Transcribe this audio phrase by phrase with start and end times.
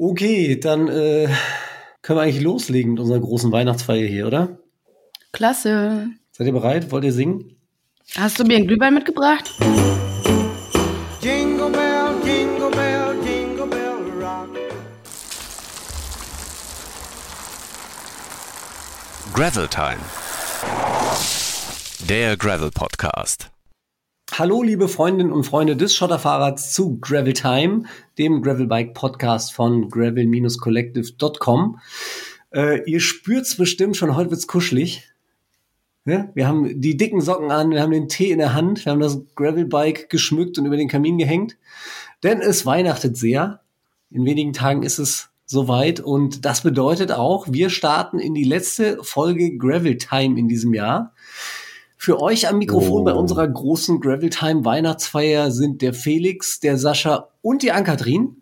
[0.00, 1.28] Okay, dann äh,
[2.02, 4.58] können wir eigentlich loslegen mit unserer großen Weihnachtsfeier hier, oder?
[5.32, 6.06] Klasse.
[6.30, 6.92] Seid ihr bereit?
[6.92, 7.56] Wollt ihr singen?
[8.16, 9.52] Hast du mir einen Glühwein mitgebracht?
[11.20, 14.48] Jingle bell, jingle bell, jingle bell rock.
[19.34, 19.98] Gravel Time.
[22.08, 23.50] Der Gravel Podcast.
[24.38, 27.82] Hallo, liebe Freundinnen und Freunde des Schotterfahrrads zu Gravel Time,
[28.18, 31.80] dem Gravelbike Podcast von gravel-collective.com.
[32.54, 35.08] Äh, ihr spürt's bestimmt schon, heute wird's kuschelig.
[36.04, 38.92] Ja, wir haben die dicken Socken an, wir haben den Tee in der Hand, wir
[38.92, 41.56] haben das Gravelbike geschmückt und über den Kamin gehängt.
[42.22, 43.62] Denn es weihnachtet sehr.
[44.08, 49.02] In wenigen Tagen ist es soweit und das bedeutet auch, wir starten in die letzte
[49.02, 51.12] Folge Gravel Time in diesem Jahr.
[52.00, 53.04] Für euch am Mikrofon Oh.
[53.04, 58.36] bei unserer großen Gravel Time Weihnachtsfeier sind der Felix, der Sascha und die Ankatrin.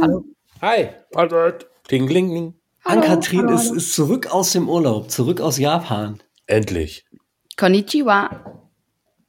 [0.00, 0.24] Hallo.
[0.60, 0.88] Hi,
[1.90, 2.54] ding.
[2.84, 6.20] Ankatrin ist, ist zurück aus dem Urlaub, zurück aus Japan.
[6.46, 7.04] Endlich.
[7.56, 8.62] Konnichiwa.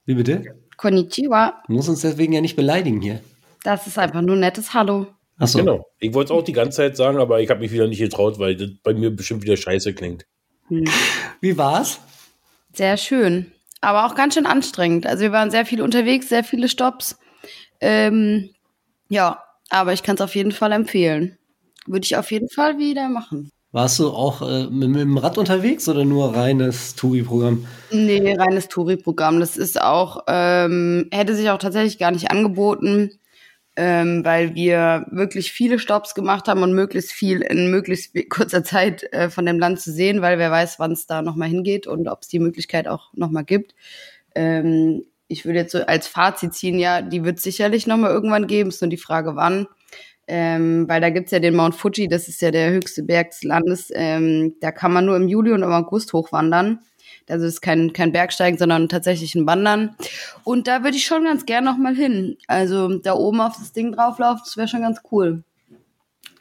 [0.06, 0.44] Wie bitte?
[0.78, 1.62] Konnichiwa.
[1.68, 3.20] Du musst uns deswegen ja nicht beleidigen hier.
[3.64, 5.06] Das ist einfach nur ein nettes Hallo.
[5.38, 5.60] Achso.
[5.60, 5.86] Genau.
[6.00, 8.40] Ich wollte es auch die ganze Zeit sagen, aber ich habe mich wieder nicht getraut,
[8.40, 10.26] weil das bei mir bestimmt wieder scheiße klingt.
[11.42, 12.00] Wie war's?
[12.74, 13.52] Sehr schön.
[13.82, 15.06] Aber auch ganz schön anstrengend.
[15.06, 17.18] Also wir waren sehr viel unterwegs, sehr viele Stops.
[17.80, 18.50] Ähm,
[19.10, 21.38] ja, aber ich kann es auf jeden Fall empfehlen.
[21.86, 23.52] Würde ich auf jeden Fall wieder machen.
[23.74, 27.66] Warst du auch äh, mit, mit dem Rad unterwegs oder nur reines Touri-Programm?
[27.92, 29.40] Nee, reines Touri-Programm.
[29.40, 33.20] Das ist auch, ähm, hätte sich auch tatsächlich gar nicht angeboten,
[33.76, 39.04] ähm, weil wir wirklich viele Stops gemacht haben und möglichst viel in möglichst kurzer Zeit
[39.14, 42.08] äh, von dem Land zu sehen, weil wer weiß, wann es da nochmal hingeht und
[42.08, 43.74] ob es die Möglichkeit auch nochmal gibt.
[44.36, 48.70] Ähm, ich würde jetzt so als Fazit ziehen, ja, die wird sicherlich nochmal irgendwann geben,
[48.70, 49.68] ist nur die Frage, wann.
[50.26, 53.44] Ähm, weil da gibt's ja den Mount Fuji, das ist ja der höchste Berg des
[53.44, 53.92] Landes.
[53.94, 56.80] Ähm, da kann man nur im Juli und im August hochwandern.
[57.30, 59.96] Also es ist kein, kein Bergsteigen, sondern tatsächlich ein Wandern.
[60.44, 62.38] Und da würde ich schon ganz gern noch mal hin.
[62.48, 65.44] Also da oben auf das Ding drauflaufen, das wäre schon ganz cool.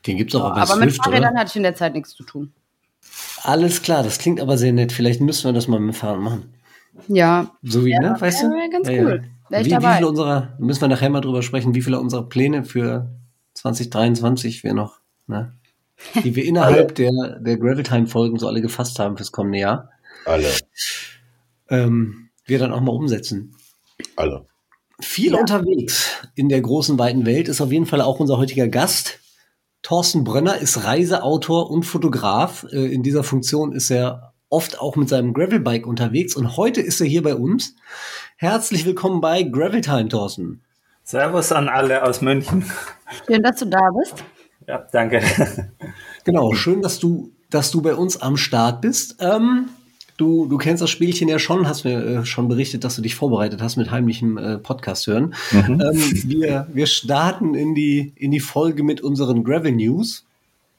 [0.06, 1.40] Den gibt's auch bei Aber mit Swift, Fahrrädern oder?
[1.40, 2.52] hatte ich in der Zeit nichts zu tun.
[3.42, 4.92] Alles klar, das klingt aber sehr nett.
[4.92, 6.54] Vielleicht müssen wir das mal mit Fahrrad machen.
[7.08, 8.16] Ja, So wie, Ja, ne?
[8.18, 8.50] Weißt du?
[8.70, 9.24] ganz cool.
[9.48, 12.28] Wär ich wie, wie viele unserer, müssen wir nachher mal drüber sprechen, wie viele unserer
[12.28, 13.10] Pläne für
[13.54, 15.52] 2023 wir noch, ne?
[16.24, 19.90] Die wir innerhalb der, der Gravel-Time-Folgen so alle gefasst haben fürs kommende Jahr,
[20.24, 20.50] Alle.
[21.68, 23.56] ähm, wir dann auch mal umsetzen.
[24.16, 24.46] Alle.
[25.00, 29.18] Viel unterwegs in der großen, weiten Welt ist auf jeden Fall auch unser heutiger Gast.
[29.82, 32.66] Thorsten Brönner ist Reiseautor und Fotograf.
[32.70, 37.00] Äh, In dieser Funktion ist er oft auch mit seinem Gravelbike unterwegs und heute ist
[37.00, 37.74] er hier bei uns.
[38.36, 40.62] Herzlich willkommen bei Gravel Time, Thorsten.
[41.04, 42.64] Servus an alle aus München.
[43.26, 44.22] schön, dass du da bist.
[44.68, 45.20] Ja, danke.
[46.24, 49.16] Genau, schön, dass du, dass du bei uns am Start bist.
[49.18, 49.70] Ähm,
[50.16, 53.14] du, du kennst das Spielchen ja schon, hast mir äh, schon berichtet, dass du dich
[53.14, 55.34] vorbereitet hast mit heimlichem äh, Podcast hören.
[55.52, 55.78] Ähm,
[56.24, 60.24] wir, wir starten in die, in die Folge mit unseren Gravel News.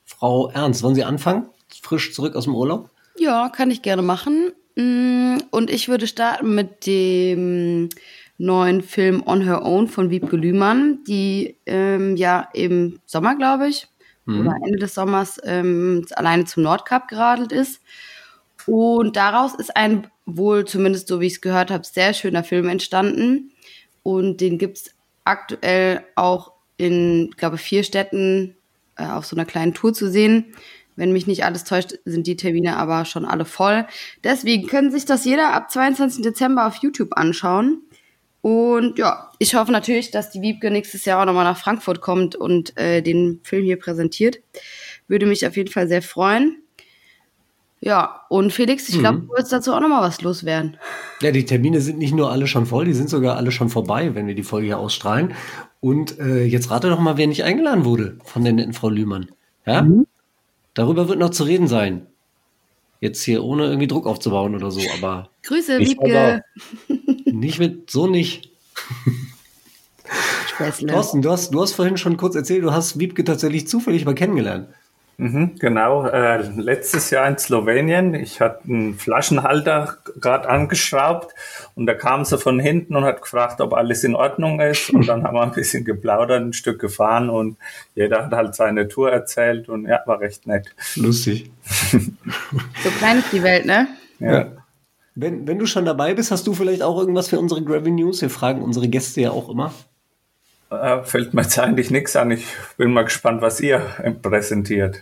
[0.05, 1.47] Frau Ernst, wollen Sie anfangen?
[1.81, 2.89] Frisch zurück aus dem Urlaub?
[3.17, 4.51] Ja, kann ich gerne machen.
[4.75, 7.89] Mm, Und ich würde starten mit dem
[8.37, 13.87] neuen Film On Her Own von Wiebke Lühmann, die ähm, ja im Sommer, glaube ich,
[14.25, 17.81] oder Ende des Sommers ähm, alleine zum Nordkap geradelt ist.
[18.67, 22.69] Und daraus ist ein wohl, zumindest so wie ich es gehört habe, sehr schöner Film
[22.69, 23.51] entstanden.
[24.03, 24.91] Und den gibt's
[25.23, 28.55] aktuell auch in, glaube vier Städten
[28.97, 30.53] äh, auf so einer kleinen Tour zu sehen.
[30.95, 33.87] Wenn mich nicht alles täuscht, sind die Termine aber schon alle voll.
[34.23, 36.23] Deswegen können sich das jeder ab 22.
[36.23, 37.81] Dezember auf YouTube anschauen.
[38.41, 42.35] Und ja, ich hoffe natürlich, dass die Wiebke nächstes Jahr auch nochmal nach Frankfurt kommt
[42.35, 44.39] und äh, den Film hier präsentiert.
[45.07, 46.62] Würde mich auf jeden Fall sehr freuen.
[47.85, 50.77] Ja, und Felix, ich glaube, du willst dazu auch nochmal was loswerden.
[51.21, 54.15] Ja, die Termine sind nicht nur alle schon voll, die sind sogar alle schon vorbei,
[54.15, 55.33] wenn wir die Folge hier ausstrahlen.
[55.81, 59.31] Und äh, jetzt rate doch mal, wer nicht eingeladen wurde von der netten Frau Lühmann.
[59.65, 59.85] Ja?
[60.73, 62.07] Darüber wird noch zu reden sein.
[63.01, 66.41] Jetzt hier ohne irgendwie Druck aufzubauen oder so, aber Grüße, Wiebke.
[67.25, 68.49] nicht mit, so nicht.
[70.57, 74.15] Thorsten, du hast, du hast vorhin schon kurz erzählt, du hast Wiebke tatsächlich zufällig mal
[74.15, 74.69] kennengelernt.
[75.17, 78.15] Mhm, genau, äh, letztes Jahr in Slowenien.
[78.15, 81.33] Ich hatte einen Flaschenhalter gerade angeschraubt
[81.75, 84.89] und da kam sie von hinten und hat gefragt, ob alles in Ordnung ist.
[84.89, 87.57] Und dann haben wir ein bisschen geplaudert, ein Stück gefahren und
[87.95, 90.73] jeder hat halt seine Tour erzählt und ja, war recht nett.
[90.95, 91.51] Lustig.
[91.91, 93.87] So klein ist die Welt, ne?
[94.19, 94.47] Ja.
[95.15, 98.21] Wenn, wenn du schon dabei bist, hast du vielleicht auch irgendwas für unsere Gravel News?
[98.21, 99.71] Wir fragen unsere Gäste ja auch immer.
[100.81, 102.31] Äh, fällt mir jetzt eigentlich nichts an.
[102.31, 102.45] Ich
[102.77, 103.79] bin mal gespannt, was ihr
[104.21, 104.99] präsentiert.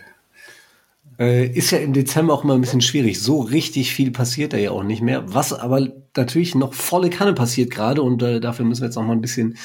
[1.18, 3.20] Äh, ist ja im Dezember auch immer ein bisschen schwierig.
[3.20, 5.22] So richtig viel passiert da ja auch nicht mehr.
[5.26, 9.04] Was aber natürlich noch volle Kanne passiert gerade und äh, dafür müssen wir jetzt noch
[9.04, 9.56] mal ein bisschen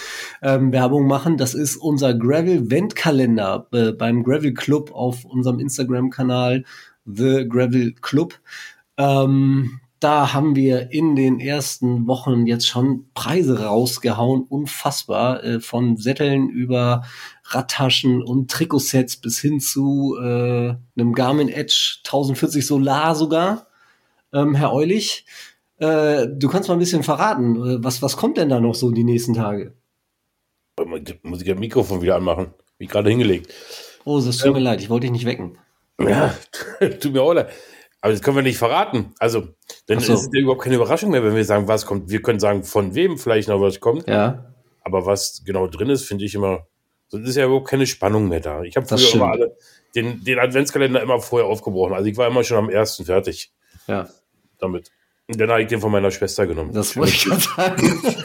[0.42, 1.38] ähm, Werbung machen.
[1.38, 6.64] Das ist unser Gravel Vent-Kalender äh, beim Gravel Club auf unserem Instagram-Kanal
[7.06, 8.36] The Gravel Club.
[8.98, 15.98] Ähm, da haben wir in den ersten Wochen jetzt schon Preise rausgehauen, unfassbar, äh, von
[15.98, 17.04] Sätteln über
[17.46, 23.68] Radtaschen und Trikotsets bis hin zu äh, einem Garmin Edge 1040 Solar sogar.
[24.34, 25.26] Ähm, Herr Eulich,
[25.80, 28.92] äh, du kannst mal ein bisschen verraten, äh, was, was kommt denn da noch so
[28.92, 29.74] die nächsten Tage?
[31.24, 32.54] Muss ich das Mikrofon wieder anmachen?
[32.78, 33.52] Wie gerade hingelegt.
[34.06, 35.58] Oh, das tut mir leid, ich wollte dich nicht wecken.
[36.00, 36.36] Ja,
[37.00, 37.50] tut mir auch leid.
[38.02, 39.14] Aber das können wir nicht verraten.
[39.20, 39.48] Also,
[39.88, 40.14] dann so.
[40.14, 42.10] ist es ja überhaupt keine Überraschung mehr, wenn wir sagen, was kommt.
[42.10, 44.08] Wir können sagen, von wem vielleicht noch was kommt.
[44.08, 44.54] Ja,
[44.84, 46.68] Aber was genau drin ist, finde ich immer,
[47.10, 48.64] so ist ja überhaupt keine Spannung mehr da.
[48.64, 49.58] Ich habe früher immer alle,
[49.96, 51.94] den, den Adventskalender immer vorher aufgebrochen.
[51.94, 53.52] Also ich war immer schon am ersten fertig
[53.88, 54.08] ja,
[54.60, 54.92] damit.
[55.28, 56.74] Und dann habe ich den von meiner Schwester genommen.
[56.74, 58.02] das wollte ich gerade sagen.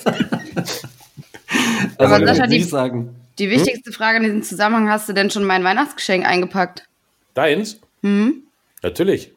[1.99, 3.17] Aber also, Sascha, würde die- ich sagen.
[3.39, 6.87] Die wichtigste Frage in diesem Zusammenhang, hast du denn schon mein Weihnachtsgeschenk eingepackt?
[7.35, 7.79] Deins?
[8.03, 8.43] Hm?
[8.83, 9.33] Natürlich.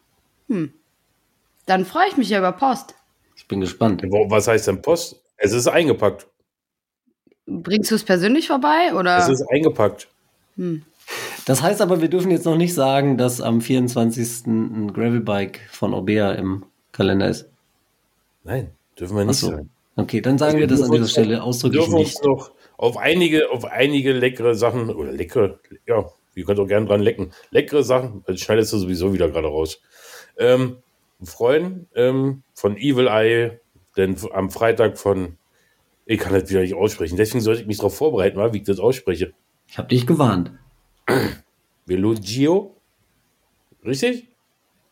[0.48, 2.96] Dann freue ich mich ja über Post.
[3.36, 4.04] Ich bin gespannt.
[4.04, 5.22] Was heißt denn Post?
[5.38, 6.28] Es ist eingepackt.
[7.48, 9.18] Bringst du es persönlich vorbei oder?
[9.18, 10.08] Es ist eingepackt.
[11.46, 14.48] Das heißt aber, wir dürfen jetzt noch nicht sagen, dass am 24.
[14.48, 17.48] ein Gravelbike von Orbea im Kalender ist.
[18.44, 19.48] Nein, dürfen wir nicht Achso.
[19.48, 19.70] sagen.
[19.98, 22.26] Okay, dann sagen wir das an dieser Stelle ausdrücklich dürfen uns nicht.
[22.26, 26.06] noch auf einige, auf einige leckere Sachen, oder leckere, ja,
[26.36, 29.80] ihr könnt auch gerne dran lecken, leckere Sachen, das schneidest du sowieso wieder gerade raus,
[30.38, 30.78] ähm,
[31.24, 33.60] freuen ähm, von Evil Eye,
[33.98, 35.38] denn am Freitag von,
[36.06, 38.64] ich kann das wieder nicht aussprechen, deswegen sollte ich mich darauf vorbereiten, mal, wie ich
[38.64, 39.34] das ausspreche.
[39.68, 40.52] Ich habe dich gewarnt.
[41.86, 42.76] Velugio,
[43.84, 44.30] richtig?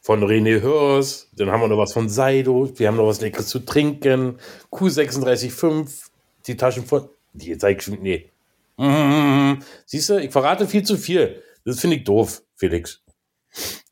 [0.01, 3.47] Von René Hörs, dann haben wir noch was von Seido, wir haben noch was Leckeres
[3.47, 4.37] zu trinken,
[4.71, 6.09] Q365,
[6.47, 7.09] die Taschen voll.
[7.33, 8.29] Die zeig ich schon, nee.
[8.77, 9.59] Mhm.
[9.85, 11.41] Siehst du, ich verrate viel zu viel.
[11.65, 13.01] Das finde ich doof, Felix.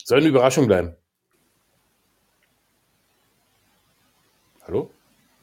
[0.03, 0.95] Soll eine Überraschung bleiben.
[4.63, 4.91] Hallo?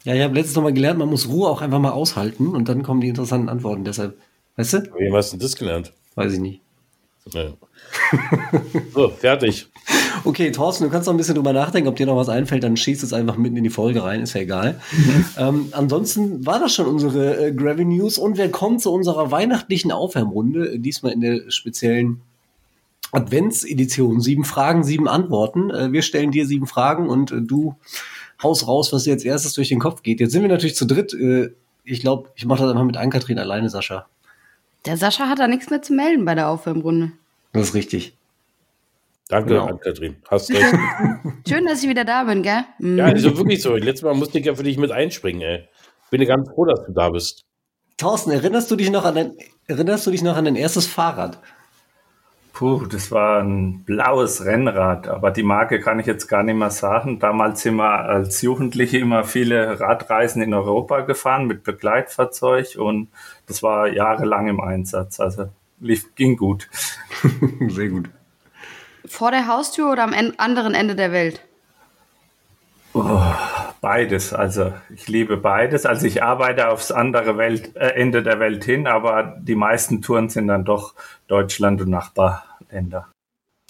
[0.08, 2.66] Ja, ich habe letztens noch mal gelernt, man muss Ruhe auch einfach mal aushalten und
[2.70, 3.84] dann kommen die interessanten Antworten.
[3.84, 4.16] Deshalb,
[4.56, 4.78] weißt du?
[4.96, 5.92] Wie hast du das gelernt?
[6.14, 6.62] Weiß ich nicht.
[7.30, 7.52] Ja.
[8.94, 9.68] so, fertig.
[10.24, 12.78] Okay, Thorsten, du kannst noch ein bisschen drüber nachdenken, ob dir noch was einfällt, dann
[12.78, 14.80] schießt es einfach mitten in die Folge rein, ist ja egal.
[15.36, 19.92] Ähm, ansonsten war das schon unsere äh, Gravel News und wir kommen zu unserer weihnachtlichen
[19.92, 22.22] Aufwärmrunde, äh, diesmal in der speziellen
[23.12, 24.22] Adventsedition.
[24.22, 25.68] Sieben Fragen, sieben Antworten.
[25.68, 27.76] Äh, wir stellen dir sieben Fragen und äh, du
[28.42, 30.20] haust raus, was dir als erstes durch den Kopf geht.
[30.20, 31.12] Jetzt sind wir natürlich zu dritt.
[31.14, 31.50] Äh,
[31.84, 34.06] ich glaube, ich mache das einfach mit Ann-Kathrin alleine, Sascha.
[34.86, 37.12] Der Sascha hat da nichts mehr zu melden bei der Aufwärmrunde.
[37.52, 38.14] Das ist richtig.
[39.28, 39.66] Danke, Genau.
[39.66, 40.16] Ann-Kathrin.
[40.30, 40.74] Hast recht.
[41.48, 42.64] Schön, dass ich wieder da bin, gell?
[42.78, 42.98] Mhm.
[42.98, 43.74] ja, ist doch wirklich so.
[43.76, 45.68] Letztes Mal musste ich ja für dich mit einspringen, ey.
[46.10, 47.44] Bin ich ganz froh, dass du da bist.
[47.98, 49.32] Thorsten, erinnerst du dich noch an dein,
[49.66, 51.38] erinnerst du dich noch an dein erstes Fahrrad?
[52.58, 56.72] Puh, das war ein blaues Rennrad, aber die Marke kann ich jetzt gar nicht mehr
[56.72, 57.20] sagen.
[57.20, 63.10] Damals sind wir als Jugendliche immer viele Radreisen in Europa gefahren mit Begleitfahrzeug und
[63.46, 65.20] das war jahrelang im Einsatz.
[65.20, 66.68] Also lief, ging gut.
[67.68, 68.10] Sehr gut.
[69.06, 71.40] Vor der Haustür oder am en anderen Ende der Welt?
[73.80, 74.32] Beides.
[74.32, 75.86] Also ich liebe beides.
[75.86, 80.28] Also ich arbeite aufs andere Welt, äh, Ende der Welt hin, aber die meisten Touren
[80.28, 80.94] sind dann doch
[81.28, 81.90] Deutschland und
[82.68, 83.08] Nachbarländer.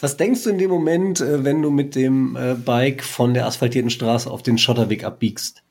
[0.00, 3.46] Was denkst du in dem Moment, äh, wenn du mit dem äh, Bike von der
[3.46, 5.62] asphaltierten Straße auf den Schotterweg abbiegst?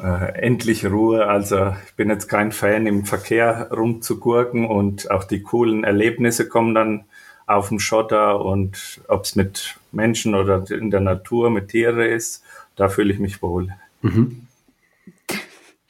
[0.00, 1.26] Äh, endlich Ruhe.
[1.26, 6.74] Also ich bin jetzt kein Fan, im Verkehr rumzugurken und auch die coolen Erlebnisse kommen
[6.74, 7.04] dann
[7.46, 12.42] auf dem Schotter und ob es mit Menschen oder in der Natur mit Tiere ist,
[12.76, 13.74] da fühle ich mich wohl.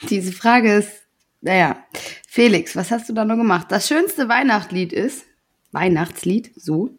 [0.08, 0.90] Diese Frage ist,
[1.40, 1.76] naja.
[2.26, 3.68] Felix, was hast du da noch gemacht?
[3.70, 5.24] Das schönste Weihnachtslied ist,
[5.74, 6.90] Weihnachtslied, so.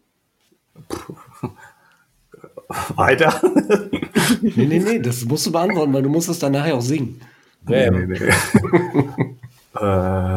[2.94, 3.40] Weiter?
[4.42, 7.20] Nee, nee, nee, das musst du beantworten, weil du musst es dann nachher auch singen.
[7.68, 8.12] Ähm,
[9.80, 10.36] äh,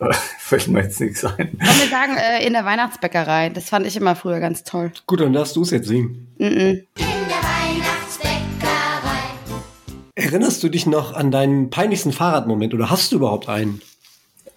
[0.00, 1.50] äh, fällt mir jetzt nichts ein.
[1.52, 3.50] Ich kann mir sagen, äh, in der Weihnachtsbäckerei.
[3.50, 4.92] Das fand ich immer früher ganz toll.
[5.06, 6.28] Gut, dann darfst du es jetzt singen.
[6.38, 6.70] Mm -mm.
[6.70, 8.38] in der Weihnachtsbäckerei.
[10.14, 13.80] Erinnerst du dich noch an deinen peinlichsten Fahrradmoment oder hast du überhaupt einen?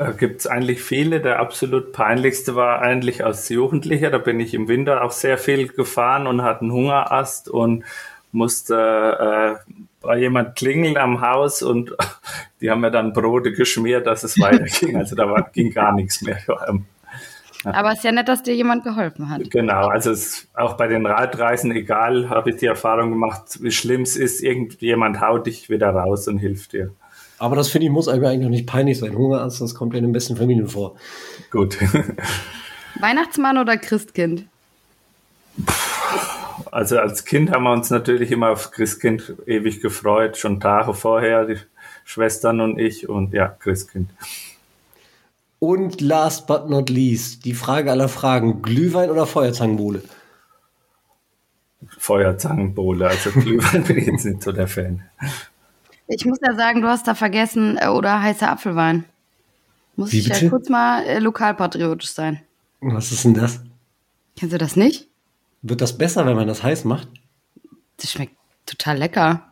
[0.01, 1.21] Äh, Gibt es eigentlich viele.
[1.21, 4.09] Der absolut peinlichste war eigentlich als Jugendlicher.
[4.09, 7.83] Da bin ich im Winter auch sehr viel gefahren und hatte einen Hungerast und
[8.31, 11.95] musste äh, war jemand klingeln am Haus und
[12.61, 14.97] die haben mir dann Brote geschmiert, dass es weiterging.
[14.97, 16.39] Also da war, ging gar nichts mehr.
[17.63, 19.51] Aber es ist ja nett, dass dir jemand geholfen hat.
[19.51, 24.01] Genau, also es, auch bei den Radreisen, egal, habe ich die Erfahrung gemacht, wie schlimm
[24.01, 26.91] es ist, irgendjemand haut dich wieder raus und hilft dir.
[27.41, 29.17] Aber das finde ich muss einem eigentlich noch nicht peinlich sein.
[29.17, 30.95] Hungerast, das kommt ja in den besten Familien vor.
[31.49, 31.75] Gut.
[32.99, 34.45] Weihnachtsmann oder Christkind?
[36.69, 41.45] Also als Kind haben wir uns natürlich immer auf Christkind ewig gefreut, schon Tage vorher,
[41.45, 41.57] die
[42.05, 44.11] Schwestern und ich und ja, Christkind.
[45.57, 50.03] Und last but not least, die Frage aller Fragen: Glühwein oder Feuerzangenbowle?
[51.97, 55.01] Feuerzangenbowle, also Glühwein bin ich jetzt nicht so der Fan.
[56.13, 59.05] Ich muss ja sagen, du hast da vergessen, äh, oder heißer Apfelwein.
[59.95, 60.49] Muss Wie ich ja bitte?
[60.49, 62.41] kurz mal äh, lokalpatriotisch sein.
[62.81, 63.61] Was ist denn das?
[64.35, 65.07] Kennst du das nicht?
[65.61, 67.07] Wird das besser, wenn man das heiß macht?
[67.97, 69.51] Das schmeckt total lecker.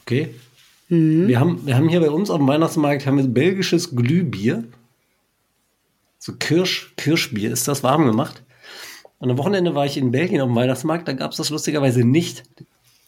[0.00, 0.34] Okay.
[0.88, 4.64] Wir, haben, wir haben hier bei uns auf dem Weihnachtsmarkt haben wir belgisches Glühbier.
[6.18, 8.42] So Kirsch, Kirschbier ist das warm gemacht.
[9.18, 12.04] Und am Wochenende war ich in Belgien auf dem Weihnachtsmarkt, da gab es das lustigerweise
[12.04, 12.44] nicht.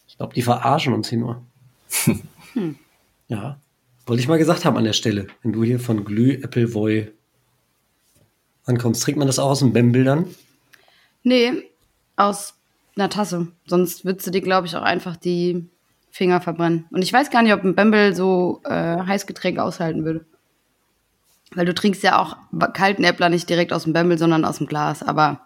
[0.07, 1.41] Ich glaube, die verarschen uns hier nur.
[3.27, 3.59] Ja.
[4.05, 5.27] Wollte ich mal gesagt haben an der Stelle.
[5.43, 7.11] Wenn du hier von Glüh, Appleboy
[8.65, 10.25] ankommst, trinkt man das auch aus dem Bembel dann?
[11.23, 11.69] Nee,
[12.15, 12.55] aus
[12.95, 13.47] einer Tasse.
[13.67, 15.69] Sonst würdest du dir, glaube ich, auch einfach die
[16.09, 16.85] Finger verbrennen.
[16.91, 20.25] Und ich weiß gar nicht, ob ein Bembel so äh, Heißgetränk aushalten würde.
[21.53, 22.37] Weil du trinkst ja auch
[22.73, 25.03] kalten Äppler nicht direkt aus dem Bembel, sondern aus dem Glas.
[25.03, 25.41] Aber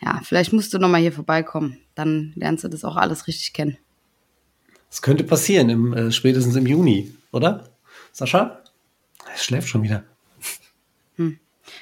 [0.00, 1.78] ja, vielleicht musst du noch mal hier vorbeikommen.
[1.94, 3.78] Dann lernst du das auch alles richtig kennen.
[4.90, 7.64] Das könnte passieren, im, äh, spätestens im Juni, oder?
[8.12, 8.60] Sascha?
[9.30, 10.04] Er schläft schon wieder.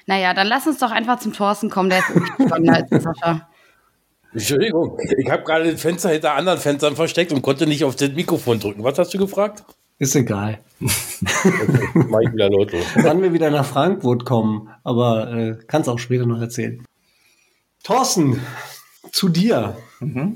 [0.07, 1.91] Naja, dann lass uns doch einfach zum Thorsten kommen.
[1.91, 2.07] Der ist
[2.47, 3.49] spannender als Sascha.
[4.33, 8.11] Entschuldigung, ich habe gerade das Fenster hinter anderen Fenstern versteckt und konnte nicht auf das
[8.11, 8.83] Mikrofon drücken.
[8.83, 9.65] Was hast du gefragt?
[9.99, 10.59] Ist egal.
[10.81, 12.85] Mach ich wieder lautlos.
[12.97, 16.85] Wann wir wieder nach Frankfurt kommen, aber äh, kannst auch später noch erzählen.
[17.85, 18.41] Thorsten,
[19.13, 19.77] zu dir.
[20.01, 20.27] Äh,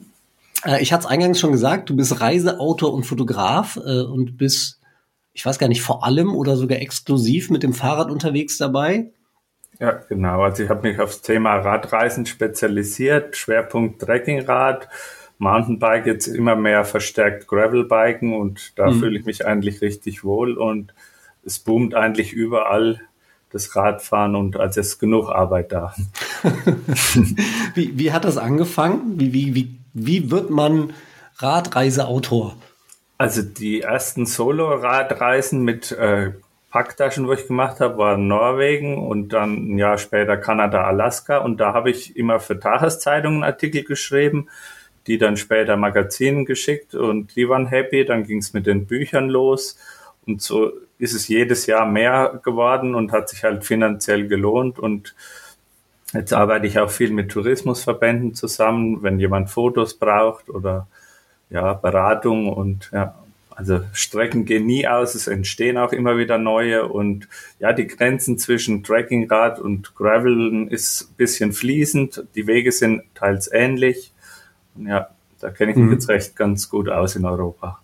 [0.80, 4.80] ich hatte es eingangs schon gesagt, du bist Reiseautor und Fotograf äh, und bist,
[5.32, 9.10] ich weiß gar nicht, vor allem oder sogar exklusiv mit dem Fahrrad unterwegs dabei.
[9.78, 10.42] Ja, genau.
[10.42, 14.88] Also ich habe mich aufs Thema Radreisen spezialisiert, Schwerpunkt Trekkingrad,
[15.38, 20.92] Mountainbike jetzt immer mehr verstärkt Gravelbiken und da fühle ich mich eigentlich richtig wohl und
[21.44, 23.00] es boomt eigentlich überall
[23.50, 25.94] das Radfahren und also es ist genug Arbeit da.
[27.74, 29.18] Wie, wie hat das angefangen?
[29.18, 30.93] Wie, wie, wie, wie wird man
[31.38, 32.57] Radreiseautor?
[33.17, 36.33] Also die ersten Solo-Radreisen mit äh,
[36.71, 41.38] Packtaschen, wo ich gemacht habe, waren Norwegen und dann ein Jahr später Kanada, Alaska.
[41.38, 44.49] Und da habe ich immer für Tageszeitungen Artikel geschrieben,
[45.07, 48.05] die dann später Magazinen geschickt und die waren happy.
[48.05, 49.76] Dann ging es mit den Büchern los
[50.26, 55.14] und so ist es jedes Jahr mehr geworden und hat sich halt finanziell gelohnt und
[56.12, 60.86] Jetzt arbeite ich auch viel mit Tourismusverbänden zusammen, wenn jemand Fotos braucht oder
[61.50, 63.14] ja, Beratung und ja,
[63.58, 68.38] also Strecken gehen nie aus, es entstehen auch immer wieder neue und ja, die Grenzen
[68.38, 74.12] zwischen Trekkingrad und Graveln ist ein bisschen fließend, die Wege sind teils ähnlich.
[74.76, 75.08] Und ja,
[75.40, 77.80] da kenne ich mich jetzt recht ganz gut aus in Europa.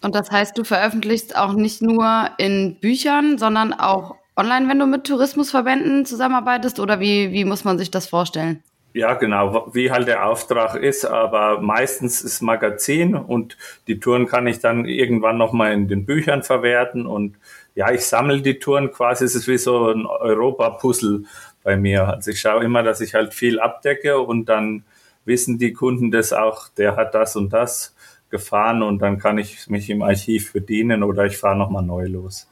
[0.00, 4.86] Und das heißt, du veröffentlichst auch nicht nur in Büchern, sondern auch online, wenn du
[4.86, 6.80] mit Tourismusverbänden zusammenarbeitest?
[6.80, 8.62] Oder wie, wie muss man sich das vorstellen?
[8.92, 14.46] Ja, genau, wie halt der Auftrag ist, aber meistens ist Magazin und die Touren kann
[14.46, 17.36] ich dann irgendwann nochmal in den Büchern verwerten und
[17.74, 21.24] ja, ich sammle die Touren quasi, es ist wie so ein Europa-Puzzle
[21.62, 22.08] bei mir.
[22.08, 24.84] Also ich schaue immer, dass ich halt viel abdecke und dann
[25.26, 27.94] wissen die Kunden das auch, der hat das und das
[28.30, 32.48] gefahren und dann kann ich mich im Archiv bedienen oder ich fahre nochmal neu los.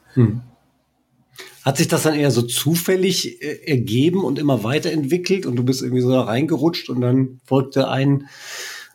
[1.63, 5.81] Hat sich das dann eher so zufällig äh, ergeben und immer weiterentwickelt und du bist
[5.81, 8.27] irgendwie so da reingerutscht und dann folgte ein,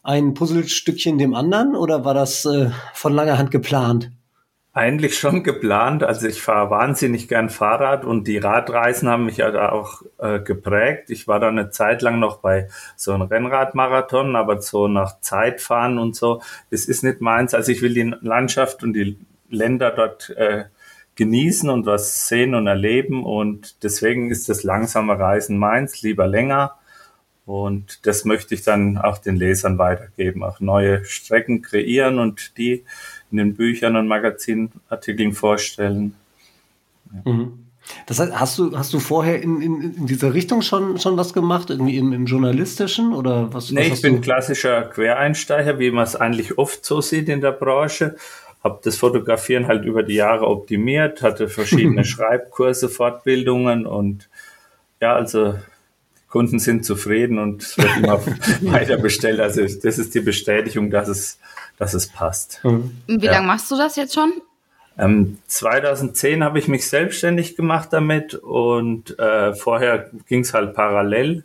[0.02, 4.11] ein Puzzlestückchen dem anderen oder war das äh, von langer Hand geplant?
[4.73, 6.04] Eigentlich schon geplant.
[6.04, 10.38] Also ich fahre wahnsinnig gern Fahrrad und die Radreisen haben mich ja da auch äh,
[10.38, 11.11] geprägt.
[11.11, 15.61] Ich war da eine Zeit lang noch bei so einem Rennradmarathon, aber so nach Zeit
[15.61, 17.52] fahren und so, das ist nicht meins.
[17.52, 19.18] Also ich will die Landschaft und die
[19.49, 20.66] Länder dort äh,
[21.21, 26.77] genießen und was sehen und erleben und deswegen ist das langsame Reisen meins, lieber länger.
[27.45, 32.85] Und das möchte ich dann auch den Lesern weitergeben, auch neue Strecken kreieren und die
[33.31, 36.15] in den Büchern und Magazinartikeln vorstellen.
[38.07, 41.35] Das heißt, hast du, hast du vorher in, in, in dieser Richtung schon, schon was
[41.35, 41.69] gemacht?
[41.69, 43.71] Irgendwie im, im Journalistischen oder was?
[43.71, 47.53] Nee, was ich bin klassischer Quereinsteiger, wie man es eigentlich oft so sieht in der
[47.53, 48.17] Branche.
[48.62, 54.29] Habe das Fotografieren halt über die Jahre optimiert, hatte verschiedene Schreibkurse, Fortbildungen und
[55.00, 55.55] ja, also
[56.29, 58.21] Kunden sind zufrieden und es wird immer
[58.73, 59.40] weiter bestellt.
[59.40, 61.38] Also das ist die Bestätigung, dass es,
[61.79, 62.61] dass es passt.
[62.62, 63.33] Und wie Ja.
[63.33, 64.33] lange machst du das jetzt schon?
[64.99, 71.45] Ähm, 2010 habe ich mich selbstständig gemacht damit und äh, vorher ging es halt parallel.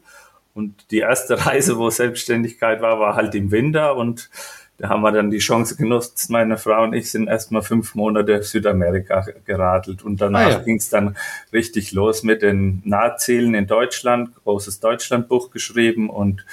[0.53, 4.29] Und die erste Reise, wo Selbstständigkeit war, war halt im Winter und
[4.77, 6.29] da haben wir dann die Chance genutzt.
[6.29, 10.59] Meine Frau und ich sind erstmal fünf Monate Südamerika geradelt und danach Ah, ja.
[10.59, 11.15] ging es dann
[11.53, 16.45] richtig los mit den Nahzielen in Deutschland, großes Deutschlandbuch geschrieben und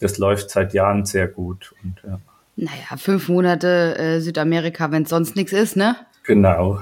[0.00, 1.74] das läuft seit Jahren sehr gut.
[1.82, 2.20] Und, ja,
[2.56, 5.96] Naja, fünf Monate äh, Südamerika, wenn es sonst nichts ist, ne?
[6.24, 6.80] genau.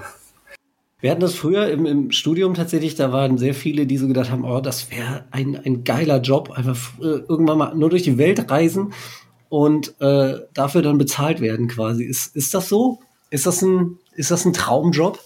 [1.01, 4.31] Wir hatten das früher im, im Studium tatsächlich, da waren sehr viele, die so gedacht
[4.31, 8.19] haben, oh, das wäre ein, ein geiler Job, einfach äh, irgendwann mal nur durch die
[8.19, 8.93] Welt reisen
[9.52, 12.04] und äh, dafür dann bezahlt werden quasi.
[12.04, 13.00] Ist, ist das so?
[13.28, 15.18] Ist das ein, ist das ein Traumjob?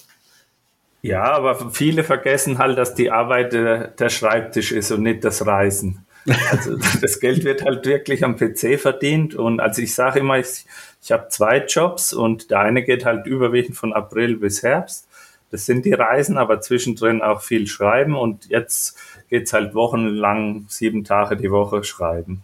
[1.01, 5.47] Ja, aber viele vergessen halt, dass die Arbeit äh, der Schreibtisch ist und nicht das
[5.47, 6.05] Reisen.
[6.51, 10.67] Also das Geld wird halt wirklich am PC verdient und also ich sage immer, ich,
[11.01, 15.07] ich habe zwei Jobs und der eine geht halt überwiegend von April bis Herbst.
[15.53, 18.99] Das sind die Reisen, aber zwischendrin auch viel schreiben und jetzt
[19.31, 22.43] geht's halt wochenlang, sieben Tage die Woche schreiben.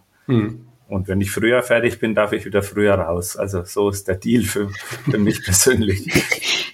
[0.93, 3.37] Und wenn ich früher fertig bin, darf ich wieder früher raus.
[3.37, 4.69] Also so ist der Deal für,
[5.11, 6.07] für mich persönlich.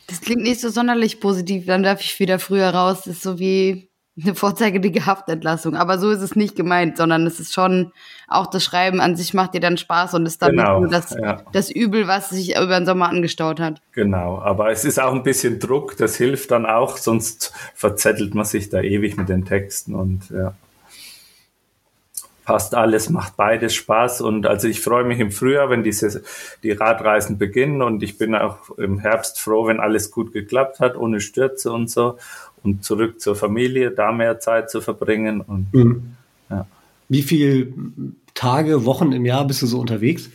[0.08, 1.66] Das klingt nicht so sonderlich positiv.
[1.66, 3.02] Dann darf ich wieder früher raus.
[3.04, 3.88] Das ist so wie
[4.20, 5.76] eine vorzeitige Haftentlassung.
[5.76, 7.92] Aber so ist es nicht gemeint, sondern es ist schon
[8.26, 11.10] auch das Schreiben an sich macht dir dann Spaß und ist dann Genau, nur das,
[11.10, 11.42] ja.
[11.52, 13.80] das Übel, was sich über den Sommer angestaut hat.
[13.92, 18.44] Genau, aber es ist auch ein bisschen Druck, das hilft dann auch, sonst verzettelt man
[18.44, 20.54] sich da ewig mit den Texten und ja.
[22.48, 26.22] Passt alles, macht beides Spaß und also ich freue mich im Frühjahr, wenn diese,
[26.62, 30.96] die Radreisen beginnen und ich bin auch im Herbst froh, wenn alles gut geklappt hat,
[30.96, 32.16] ohne Stürze und so
[32.62, 35.66] und zurück zur Familie, da mehr Zeit zu verbringen und
[36.48, 36.66] Ja.
[37.10, 37.70] Wie viele
[38.32, 40.30] Tage, Wochen im Jahr bist du so unterwegs?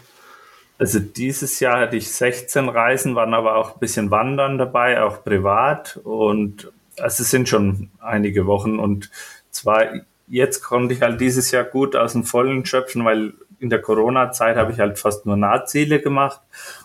[0.77, 5.23] Also dieses Jahr hatte ich 16 Reisen, waren aber auch ein bisschen Wandern dabei, auch
[5.23, 5.99] privat.
[6.03, 8.77] Und also es sind schon einige Wochen.
[8.77, 9.09] Und
[9.49, 9.87] zwar
[10.27, 14.57] jetzt konnte ich halt dieses Jahr gut aus dem Vollen schöpfen, weil in der Corona-Zeit
[14.57, 16.41] habe ich halt fast nur Nahziele gemacht.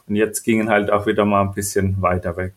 [0.07, 2.55] Und jetzt gingen halt auch wieder mal ein bisschen weiter weg.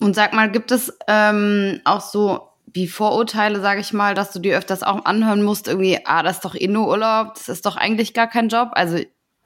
[0.00, 4.38] Und sag mal, gibt es ähm, auch so wie Vorurteile, sage ich mal, dass du
[4.38, 7.66] dir öfters auch anhören musst, irgendwie, ah, das ist doch eh nur Urlaub, das ist
[7.66, 8.70] doch eigentlich gar kein Job.
[8.72, 8.98] Also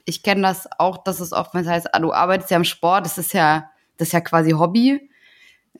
[0.05, 3.19] ich kenne das auch, dass es oftmals heißt, ah, du arbeitest ja im Sport, das
[3.19, 5.09] ist ja, das ist ja quasi Hobby.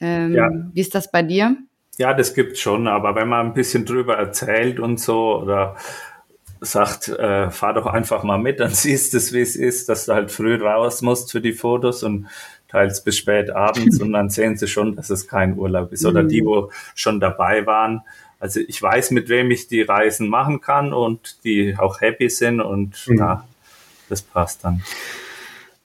[0.01, 0.51] Ähm, Ja.
[0.73, 1.57] Wie ist das bei dir?
[1.99, 5.77] Ja, das gibt's schon, aber wenn man ein bisschen drüber erzählt und so oder
[6.61, 10.07] sagt, äh, fahr doch einfach mal mit, dann siehst du es, wie es ist, dass
[10.07, 12.27] du halt früh raus musst für die Fotos und
[12.69, 16.05] teils bis spät abends und dann sehen sie schon, dass es kein Urlaub ist.
[16.05, 18.03] Oder die, wo schon dabei waren.
[18.41, 22.61] Also ich weiß, mit wem ich die Reisen machen kann und die auch happy sind
[22.61, 23.45] und ja,
[24.09, 24.83] das passt dann.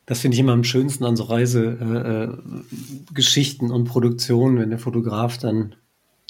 [0.07, 2.65] Das finde ich immer am schönsten an so Reisegeschichten
[3.09, 5.75] äh, Geschichten und Produktionen, wenn der Fotograf dann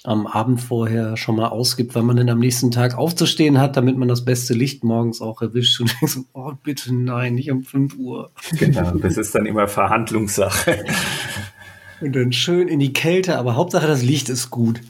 [0.03, 3.97] am Abend vorher schon mal ausgibt, wann man denn am nächsten Tag aufzustehen hat, damit
[3.97, 7.63] man das beste Licht morgens auch erwischt und denkt so, oh bitte nein, nicht um
[7.63, 8.31] 5 Uhr.
[8.51, 10.85] Genau, das ist dann immer Verhandlungssache.
[12.01, 14.81] Und dann schön in die Kälte, aber Hauptsache das Licht ist gut.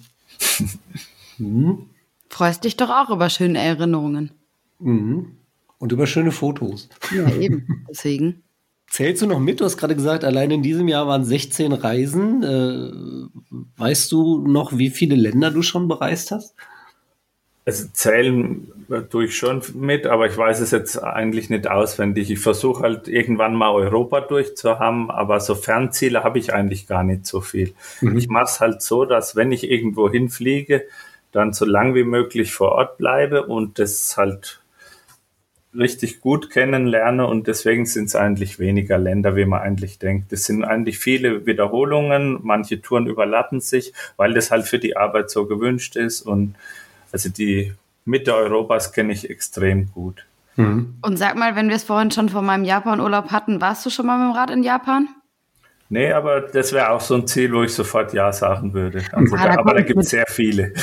[2.30, 4.32] Freust dich doch auch über schöne Erinnerungen.
[4.80, 5.38] Mhm.
[5.80, 6.90] Und über schöne Fotos.
[7.16, 7.86] Ja, eben.
[7.90, 8.44] Deswegen.
[8.90, 9.60] Zählst du noch mit?
[9.60, 12.44] Du hast gerade gesagt, allein in diesem Jahr waren 16 Reisen.
[12.44, 16.56] Äh, weißt du noch, wie viele Länder du schon bereist hast?
[17.66, 18.72] Also zählen
[19.12, 22.32] tue ich schon mit, aber ich weiß es jetzt eigentlich nicht auswendig.
[22.32, 27.28] Ich versuche halt irgendwann mal Europa durchzuhaben, aber so Fernziele habe ich eigentlich gar nicht
[27.28, 27.76] so viel.
[28.16, 30.86] Ich mache es halt so, dass wenn ich irgendwo hinfliege,
[31.32, 34.59] dann so lang wie möglich vor Ort bleibe und das halt
[35.78, 40.34] richtig gut kennenlerne und deswegen sind es eigentlich weniger Länder, wie man eigentlich denkt.
[40.34, 45.30] Es sind eigentlich viele Wiederholungen, manche Touren überlappen sich, weil das halt für die Arbeit
[45.30, 46.56] so gewünscht ist und
[47.12, 47.74] also die
[48.06, 50.26] Mitte Europas kenne ich extrem gut.
[51.02, 54.08] Und sag mal, wenn wir es vorhin schon von meinem Japan-Urlaub hatten, warst du schon
[54.08, 55.08] mal mit dem Rad in Japan?
[55.92, 59.04] Nee, aber das wäre auch so ein Ziel, wo ich sofort Ja sagen würde.
[59.12, 60.74] Also Ah, da, da aber da gibt es sehr viele.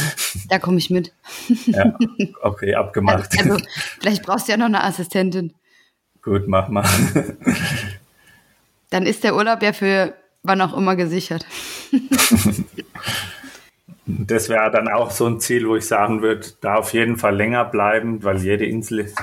[0.48, 1.12] Da komme ich mit.
[1.66, 1.96] Ja,
[2.42, 3.30] okay, abgemacht.
[3.38, 3.56] Also,
[4.00, 5.54] vielleicht brauchst du ja noch eine Assistentin.
[6.22, 6.84] Gut, mach mal.
[8.90, 11.46] Dann ist der Urlaub ja für wann auch immer gesichert.
[14.08, 17.34] Das wäre dann auch so ein Ziel, wo ich sagen würde, da auf jeden Fall
[17.34, 19.18] länger bleiben, weil jede Insel ist,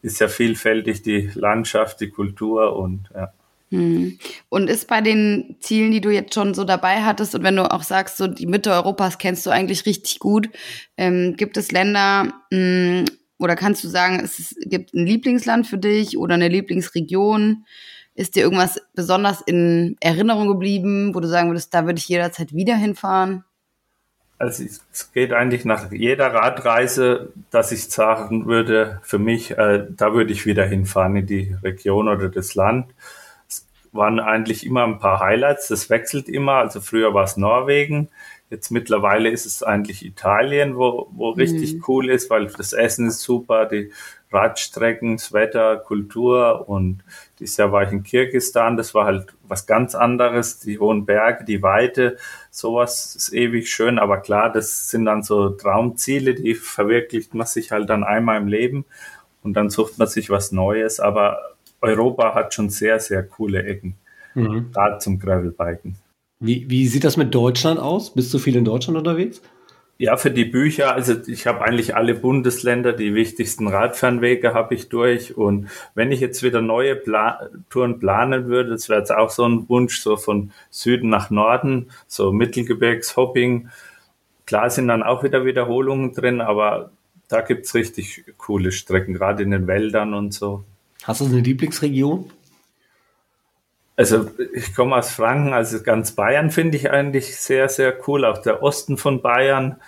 [0.00, 3.32] ist ja vielfältig, die Landschaft, die Kultur und ja.
[3.70, 7.70] Und ist bei den Zielen, die du jetzt schon so dabei hattest, und wenn du
[7.70, 10.48] auch sagst, so die Mitte Europas kennst du eigentlich richtig gut,
[10.96, 13.04] ähm, gibt es Länder, mh,
[13.38, 17.64] oder kannst du sagen, es gibt ein Lieblingsland für dich oder eine Lieblingsregion?
[18.14, 22.52] Ist dir irgendwas besonders in Erinnerung geblieben, wo du sagen würdest, da würde ich jederzeit
[22.52, 23.44] wieder hinfahren?
[24.38, 29.86] Also es es geht eigentlich nach jeder Radreise, dass ich sagen würde, für mich, äh,
[29.88, 32.86] da würde ich wieder hinfahren in die Region oder das Land.
[33.92, 36.54] Waren eigentlich immer ein paar Highlights, das wechselt immer.
[36.54, 38.08] Also früher war es Norwegen,
[38.50, 43.20] jetzt mittlerweile ist es eigentlich Italien, wo, wo richtig cool ist, weil das Essen ist
[43.20, 43.92] super, die
[44.30, 47.02] Radstrecken, das Wetter, Kultur und
[47.38, 51.44] dieses Jahr war ich in Kirgisistan, das war halt was ganz anderes, die hohen Berge,
[51.44, 52.16] die Weite,
[52.50, 57.70] sowas ist ewig schön, aber klar, das sind dann so Traumziele, die verwirklicht man sich
[57.70, 58.84] halt dann einmal im Leben
[59.42, 63.94] und dann sucht man sich was Neues, aber Europa hat schon sehr, sehr coole Ecken,
[64.34, 65.96] gerade zum Gravelbiken.
[66.40, 68.14] Wie, wie sieht das mit Deutschland aus?
[68.14, 69.42] Bist du viel in Deutschland unterwegs?
[70.00, 74.88] Ja, für die Bücher, also ich habe eigentlich alle Bundesländer, die wichtigsten Radfernwege habe ich
[74.88, 75.36] durch.
[75.36, 79.44] Und wenn ich jetzt wieder neue Pla Touren planen würde, das wäre jetzt auch so
[79.44, 83.70] ein Wunsch, so von Süden nach Norden, so Mittelgebirgshopping.
[84.46, 86.92] Klar sind dann auch wieder Wiederholungen drin, aber
[87.26, 90.62] da gibt's richtig coole Strecken, gerade in den Wäldern und so.
[91.08, 92.30] Hast du eine Lieblingsregion?
[93.96, 98.26] Also ich komme aus Franken, also ganz Bayern finde ich eigentlich sehr, sehr cool.
[98.26, 99.80] Auch der Osten von Bayern,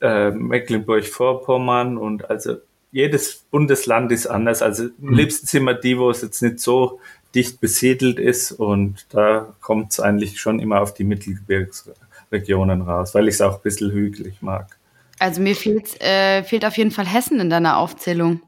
[0.00, 2.56] äh, Mecklenburg-Vorpommern und also
[2.90, 4.62] jedes Bundesland ist anders.
[4.62, 7.00] Also am liebsten sind wir die, wo es jetzt nicht so
[7.34, 13.28] dicht besiedelt ist und da kommt es eigentlich schon immer auf die Mittelgebirgsregionen raus, weil
[13.28, 14.78] ich es auch ein bisschen hügelig mag.
[15.18, 18.40] Also mir fehlt, äh, fehlt auf jeden Fall Hessen in deiner Aufzählung.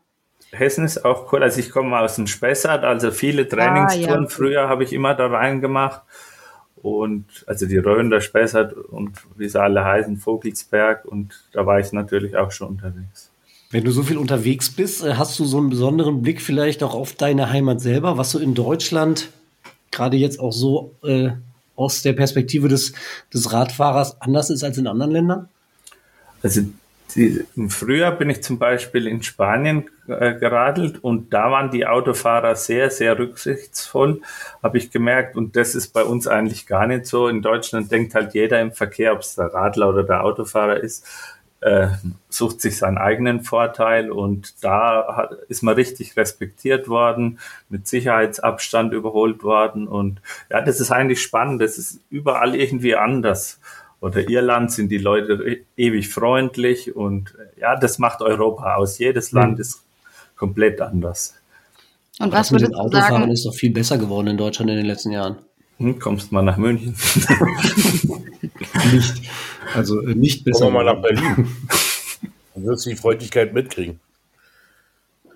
[0.59, 1.43] Hessen ist auch cool.
[1.43, 4.29] Also ich komme aus dem Spessart, also viele Trainingstouren Ah, ja.
[4.29, 6.03] früher habe ich immer da reingemacht.
[6.83, 11.05] Und also die Rhön, der Spessart und wie sie alle heißen, Vogelsberg.
[11.05, 13.31] Und da war ich natürlich auch schon unterwegs.
[13.71, 16.95] Wenn du so viel unterwegs bist, äh, hast du so einen besonderen Blick vielleicht auch
[16.95, 19.31] auf deine Heimat selber, was so in Deutschland
[19.91, 21.31] gerade jetzt auch so äh,
[21.75, 22.93] aus der Perspektive des,
[23.33, 25.49] des Radfahrers anders ist als in anderen Ländern?
[26.43, 26.63] Also
[27.15, 31.87] die, im Frühjahr bin ich zum Beispiel in Spanien äh, geradelt und da waren die
[31.87, 34.21] Autofahrer sehr, sehr rücksichtsvoll,
[34.63, 35.37] habe ich gemerkt.
[35.37, 37.29] Und das ist bei uns eigentlich gar nicht so.
[37.29, 41.07] In Deutschland denkt halt jeder im Verkehr, ob es der Radler oder der Autofahrer ist,
[41.61, 41.89] äh,
[42.29, 47.39] sucht sich seinen eigenen Vorteil und da hat, ist man richtig respektiert worden,
[47.69, 53.59] mit Sicherheitsabstand überholt worden und ja, das ist eigentlich spannend, das ist überall irgendwie anders.
[54.07, 58.99] Oder Irland sind die Leute ewig freundlich und ja, das macht Europa aus.
[58.99, 59.83] Jedes Land ist
[60.37, 61.35] komplett anders.
[62.21, 63.33] Und was mit würdest den du Autofahrern sagen?
[63.33, 65.39] ist doch viel besser geworden in Deutschland in den letzten Jahren.
[65.79, 66.95] Hm, kommst mal nach München.
[68.93, 69.23] Nicht,
[69.75, 70.67] also äh, nicht besser.
[70.67, 71.03] Kommen wir mal nach.
[71.03, 71.49] Berlin.
[72.55, 73.99] Dann wirst du die Freundlichkeit mitkriegen.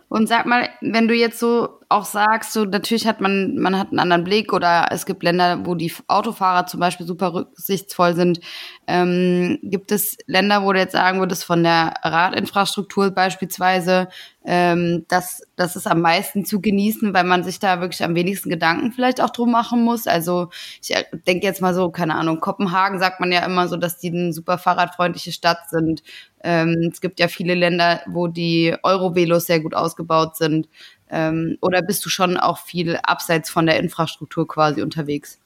[0.09, 3.89] Und sag mal, wenn du jetzt so auch sagst, so natürlich hat man, man hat
[3.89, 8.41] einen anderen Blick oder es gibt Länder, wo die Autofahrer zum Beispiel super rücksichtsvoll sind.
[8.87, 14.09] Ähm, gibt es Länder, wo du jetzt sagen würdest, von der Radinfrastruktur beispielsweise,
[14.45, 18.51] ähm, dass das ist am meisten zu genießen, weil man sich da wirklich am wenigsten
[18.51, 20.07] Gedanken vielleicht auch drum machen muss.
[20.07, 20.49] Also
[20.81, 20.95] ich
[21.27, 24.33] denke jetzt mal so, keine Ahnung, Kopenhagen sagt man ja immer so, dass die eine
[24.33, 26.03] super fahrradfreundliche Stadt sind.
[26.43, 30.69] Ähm, es gibt ja viele Länder, wo die Eurovelos sehr gut ausgebaut sind.
[31.11, 35.39] Ähm, oder bist du schon auch viel abseits von der Infrastruktur quasi unterwegs?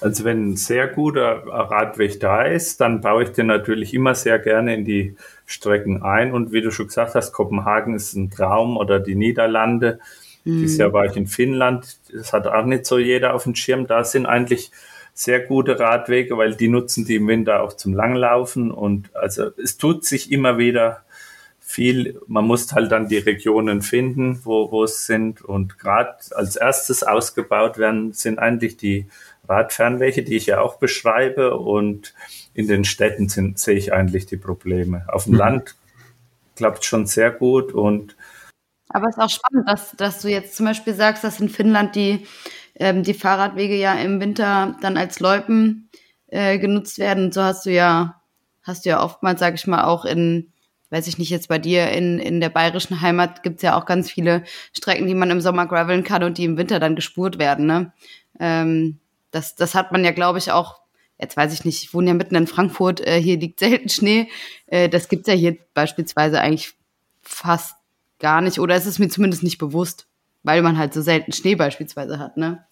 [0.00, 4.38] Also wenn ein sehr guter Radweg da ist, dann baue ich den natürlich immer sehr
[4.38, 6.32] gerne in die Strecken ein.
[6.32, 10.00] Und wie du schon gesagt hast, Kopenhagen ist ein Traum oder die Niederlande.
[10.46, 11.98] Dieses Jahr war ich in Finnland.
[12.10, 13.86] Das hat auch nicht so jeder auf dem Schirm.
[13.86, 14.70] Da sind eigentlich
[15.12, 18.70] sehr gute Radwege, weil die nutzen die im Winter auch zum Langlaufen.
[18.70, 21.02] Und also es tut sich immer wieder
[21.70, 22.20] viel.
[22.26, 25.40] Man muss halt dann die Regionen finden, wo, wo es sind.
[25.40, 29.06] Und gerade als erstes ausgebaut werden, sind eigentlich die
[29.48, 31.56] Radfernwege, die ich ja auch beschreibe.
[31.56, 32.12] Und
[32.54, 35.04] in den Städten sind, sehe ich eigentlich die Probleme.
[35.08, 35.76] Auf dem Land
[36.56, 38.16] klappt schon sehr gut und
[38.88, 41.94] Aber es ist auch spannend, dass, dass du jetzt zum Beispiel sagst, dass in Finnland
[41.94, 42.26] die,
[42.74, 45.88] ähm, die Fahrradwege ja im Winter dann als Loipen
[46.26, 47.26] äh, genutzt werden.
[47.26, 48.20] Und so hast du ja,
[48.62, 50.52] hast du ja oftmals, sag ich mal, auch in,
[50.90, 54.10] weiß ich nicht, jetzt bei dir in, in der bayerischen Heimat gibt's ja auch ganz
[54.10, 57.66] viele Strecken, die man im Sommer graveln kann und die im Winter dann gespurt werden.
[57.66, 57.92] Ne?
[58.38, 58.98] Ähm,
[59.30, 60.80] das, das hat man ja, glaube ich, auch
[61.20, 64.28] jetzt weiß ich nicht, ich wohne ja mitten in Frankfurt, äh, hier liegt selten Schnee.
[64.66, 66.74] Äh, das gibt's ja hier beispielsweise eigentlich
[67.22, 67.76] fast
[68.18, 68.58] gar nicht.
[68.58, 70.06] Oder ist es mir zumindest nicht bewusst,
[70.42, 72.64] weil man halt so selten Schnee beispielsweise hat, ne?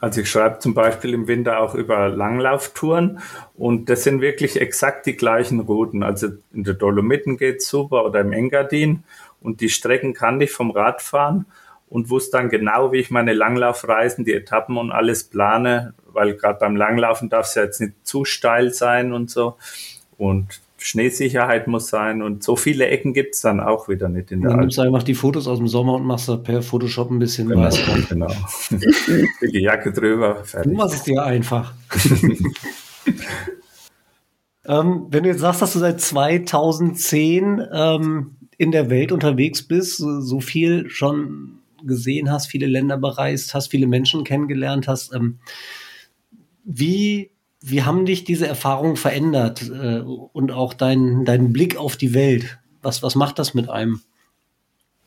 [0.00, 3.20] Also ich schreibe zum Beispiel im Winter auch über Langlauftouren
[3.54, 6.02] und das sind wirklich exakt die gleichen Routen.
[6.02, 9.04] Also in der Dolomiten geht's super oder im Engadin
[9.40, 11.46] und die Strecken kannte ich vom Radfahren
[11.88, 16.58] und wusste dann genau, wie ich meine Langlaufreisen, die Etappen und alles plane, weil gerade
[16.58, 19.56] beim Langlaufen darf es ja jetzt nicht zu steil sein und so.
[20.18, 24.50] Und Schneesicherheit muss sein und so viele Ecken gibt's dann auch wieder nicht in der
[24.50, 27.18] Dann nimmst du einfach die Fotos aus dem Sommer und machst da per Photoshop ein
[27.18, 28.06] bisschen Genau, drauf.
[28.08, 28.26] genau.
[29.42, 30.72] Dicke Jacke drüber, Du fertig.
[30.76, 31.74] machst es dir einfach.
[34.66, 39.96] ähm, wenn du jetzt sagst, dass du seit 2010 ähm, in der Welt unterwegs bist,
[39.98, 45.38] so, so viel schon gesehen hast, viele Länder bereist hast, viele Menschen kennengelernt hast, ähm,
[46.64, 52.14] wie, wie haben dich diese Erfahrungen verändert äh, und auch dein, dein Blick auf die
[52.14, 52.58] Welt?
[52.82, 54.00] Was, was macht das mit einem?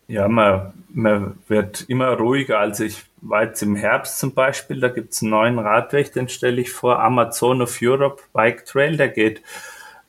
[0.07, 2.59] Ja, man, man wird immer ruhiger.
[2.59, 6.61] Also ich war jetzt im Herbst zum Beispiel, da gibt's einen neuen Radweg, den stelle
[6.61, 9.41] ich vor, Amazon of Europe Bike Trail, der geht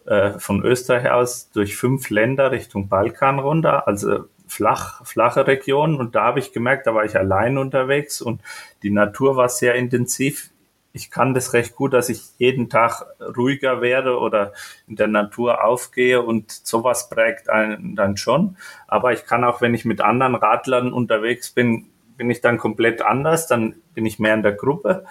[0.07, 5.97] äh, von Österreich aus durch fünf Länder Richtung Balkan runter, also flach, flache Regionen.
[5.97, 8.43] Und da habe ich gemerkt, da war ich allein unterwegs und
[8.83, 10.51] die Natur war sehr intensiv.
[10.97, 13.05] Ich kann das recht gut, dass ich jeden Tag
[13.37, 14.53] ruhiger werde oder
[14.87, 18.57] in der Natur aufgehe und sowas prägt einen dann schon.
[18.87, 23.03] Aber ich kann auch, wenn ich mit anderen Radlern unterwegs bin, bin ich dann komplett
[23.03, 25.05] anders, dann bin ich mehr in der Gruppe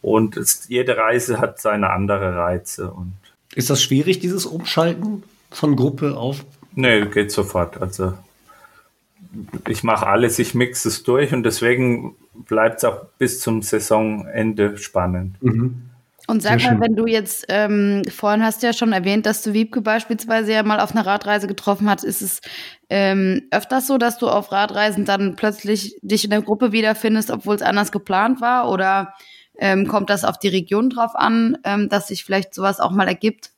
[0.00, 3.12] und es, jede Reise hat seine andere Reize und
[3.54, 6.42] Ist das schwierig, dieses Umschalten von Gruppe auf?
[6.74, 7.80] Nee, geht sofort.
[7.80, 8.14] Also
[9.68, 14.76] ich mache alles, ich mixe es durch und deswegen bleibt es auch bis zum Saisonende
[14.78, 15.36] spannend.
[16.28, 16.80] Und sag Sehr mal, schön.
[16.80, 20.62] wenn du jetzt, ähm, vorhin hast du ja schon erwähnt, dass du Wiebke beispielsweise ja
[20.62, 22.04] mal auf einer Radreise getroffen hast.
[22.04, 22.40] Ist es
[22.88, 27.56] ähm, öfters so, dass du auf Radreisen dann plötzlich dich in der Gruppe wiederfindest, obwohl
[27.56, 28.70] es anders geplant war?
[28.70, 29.14] Oder
[29.58, 33.08] ähm, kommt das auf die Region drauf an, ähm, dass sich vielleicht sowas auch mal
[33.08, 33.51] ergibt?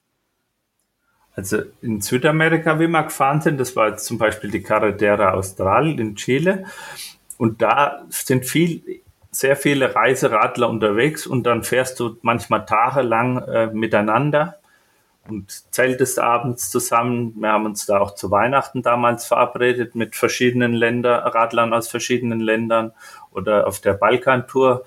[1.36, 5.98] Also in Südamerika, wie wir gefahren sind, das war jetzt zum Beispiel die Carretera Austral
[5.98, 6.64] in Chile.
[7.38, 13.66] Und da sind viel, sehr viele Reiseradler unterwegs und dann fährst du manchmal tagelang äh,
[13.66, 14.58] miteinander
[15.28, 17.34] und zeltest abends zusammen.
[17.36, 22.40] Wir haben uns da auch zu Weihnachten damals verabredet mit verschiedenen Ländern, Radlern aus verschiedenen
[22.40, 22.92] Ländern
[23.32, 24.84] oder auf der Balkantour,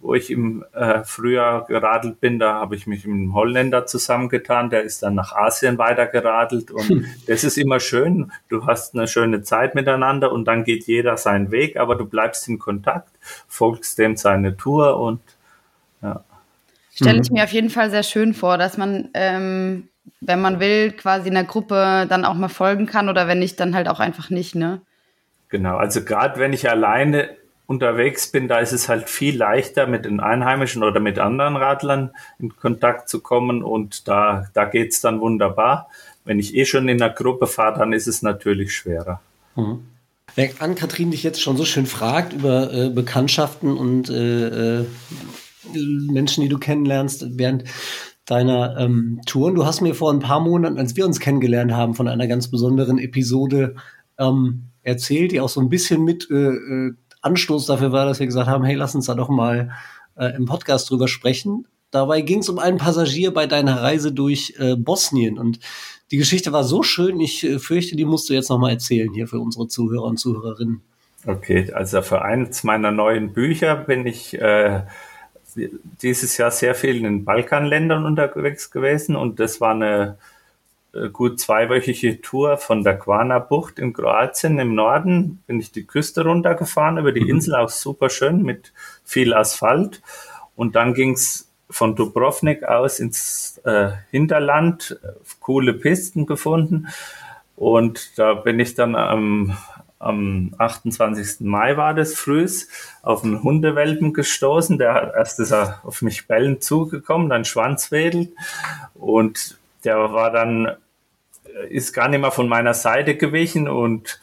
[0.00, 2.38] wo ich im äh, Frühjahr geradelt bin.
[2.38, 7.04] Da habe ich mich mit einem Holländer zusammengetan, der ist dann nach Asien weitergeradelt und
[7.26, 8.32] das ist immer schön.
[8.48, 12.48] Du hast eine schöne Zeit miteinander und dann geht jeder seinen Weg, aber du bleibst
[12.48, 13.10] in Kontakt,
[13.48, 15.20] folgst dem seine Tour und
[17.00, 19.88] Stelle ich mir auf jeden Fall sehr schön vor, dass man, ähm,
[20.20, 23.60] wenn man will, quasi in der Gruppe dann auch mal folgen kann oder wenn nicht,
[23.60, 24.80] dann halt auch einfach nicht, ne?
[25.48, 27.30] Genau, also gerade wenn ich alleine
[27.68, 32.10] unterwegs bin, da ist es halt viel leichter mit den Einheimischen oder mit anderen Radlern
[32.38, 35.88] in Kontakt zu kommen und da, da geht's dann wunderbar.
[36.24, 39.20] Wenn ich eh schon in einer Gruppe fahre, dann ist es natürlich schwerer.
[40.34, 44.86] Wenn Ann-Kathrin dich jetzt schon so schön fragt über äh, Bekanntschaften und äh, äh,
[45.74, 47.64] Menschen, die du kennenlernst während
[48.24, 49.54] deiner ähm, Touren.
[49.54, 52.48] Du hast mir vor ein paar Monaten, als wir uns kennengelernt haben, von einer ganz
[52.48, 53.74] besonderen Episode
[54.18, 58.26] ähm, erzählt, die auch so ein bisschen mit äh, äh, Anstoß dafür war, dass wir
[58.26, 59.70] gesagt haben, hey, lass uns da doch mal
[60.16, 61.66] äh, im Podcast drüber sprechen.
[61.90, 65.58] Dabei ging es um einen Passagier bei deiner Reise durch äh, Bosnien und
[66.10, 69.12] die Geschichte war so schön, ich äh, fürchte, die musst du jetzt noch mal erzählen
[69.12, 70.82] hier für unsere Zuhörer und Zuhörerinnen.
[71.26, 74.82] Okay, also für eins meiner neuen Bücher bin ich äh,
[76.02, 80.18] dieses Jahr sehr viel in den Balkanländern unterwegs gewesen und das war eine
[81.12, 85.42] gut zweiwöchige Tour von der Quana-Bucht in Kroatien im Norden.
[85.46, 88.72] Bin ich die Küste runtergefahren über die Insel, auch super schön mit
[89.04, 90.02] viel Asphalt.
[90.56, 95.08] Und dann ging's von Dubrovnik aus ins äh, Hinterland, äh,
[95.40, 96.88] coole Pisten gefunden.
[97.56, 99.56] Und da bin ich dann am,
[99.98, 101.40] am 28.
[101.40, 102.68] Mai war das frühs
[103.02, 104.78] auf einen Hundewelpen gestoßen.
[104.78, 108.32] Der hat erst ist er auf mich bellend zugekommen, dann Schwanzwedel.
[108.94, 110.76] Und der war dann, äh,
[111.68, 114.20] ist gar nicht mehr von meiner Seite gewichen und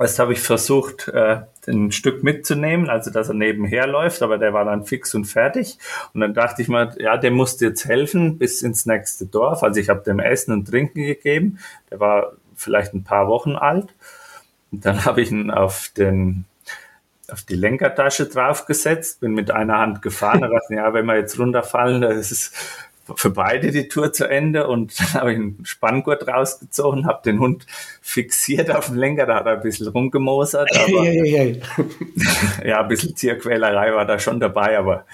[0.00, 4.54] Erst habe ich versucht, äh, ein Stück mitzunehmen, also dass er nebenher läuft, aber der
[4.54, 5.76] war dann fix und fertig.
[6.14, 9.62] Und dann dachte ich mal, ja, dem musst du jetzt helfen bis ins nächste Dorf.
[9.62, 11.58] Also ich habe dem Essen und Trinken gegeben.
[11.90, 13.94] Der war vielleicht ein paar Wochen alt.
[14.72, 16.46] Und dann habe ich ihn auf den
[17.28, 20.40] auf die Lenkertasche draufgesetzt, bin mit einer Hand gefahren.
[20.40, 22.54] Da dachte ja, wenn wir jetzt runterfallen, das ist
[23.16, 24.66] für beide die Tour zu Ende.
[24.66, 27.66] Und dann habe ich einen Spanngurt rausgezogen, habe den Hund
[28.00, 30.70] fixiert auf dem Lenker, da hat er ein bisschen rumgemosert.
[30.74, 31.04] Aber
[32.64, 35.04] ja, ein bisschen Tierquälerei war da schon dabei, aber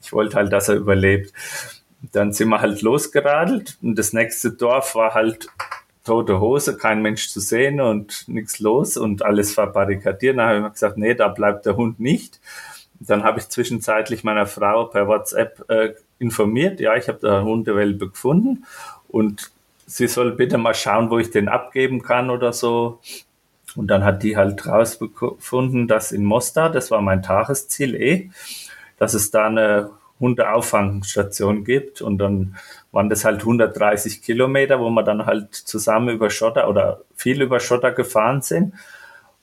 [0.00, 1.32] ich wollte halt, dass er überlebt.
[2.12, 5.48] Dann sind wir halt losgeradelt und das nächste Dorf war halt
[6.04, 10.36] tote Hose, kein Mensch zu sehen und nichts los und alles verbarrikadiert.
[10.36, 12.40] Dann habe ich mir gesagt, nee, da bleibt der Hund nicht.
[13.06, 17.44] Dann habe ich zwischenzeitlich meiner Frau per WhatsApp äh, informiert, ja, ich habe da eine
[17.44, 18.64] Hundewelpe gefunden
[19.08, 19.50] und
[19.86, 23.00] sie soll bitte mal schauen, wo ich den abgeben kann oder so.
[23.74, 28.30] Und dann hat die halt rausgefunden, dass in Mostar, das war mein Tagesziel eh,
[28.98, 32.00] dass es da eine Hundeauffangstation gibt.
[32.00, 32.56] Und dann
[32.92, 37.60] waren das halt 130 Kilometer, wo wir dann halt zusammen über Schotter oder viel über
[37.60, 38.74] Schotter gefahren sind.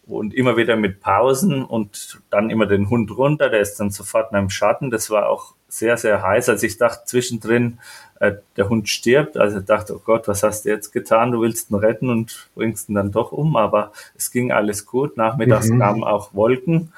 [0.09, 4.31] Und immer wieder mit Pausen und dann immer den Hund runter, der ist dann sofort
[4.31, 4.89] in einem Schatten.
[4.89, 6.49] Das war auch sehr, sehr heiß.
[6.49, 7.77] Also ich dachte zwischendrin,
[8.19, 9.37] äh, der Hund stirbt.
[9.37, 11.31] Also ich dachte, oh Gott, was hast du jetzt getan?
[11.31, 13.55] Du willst ihn retten und bringst ihn dann doch um.
[13.55, 15.15] Aber es ging alles gut.
[15.15, 15.79] Nachmittags Mhm.
[15.79, 16.91] kamen auch Wolken.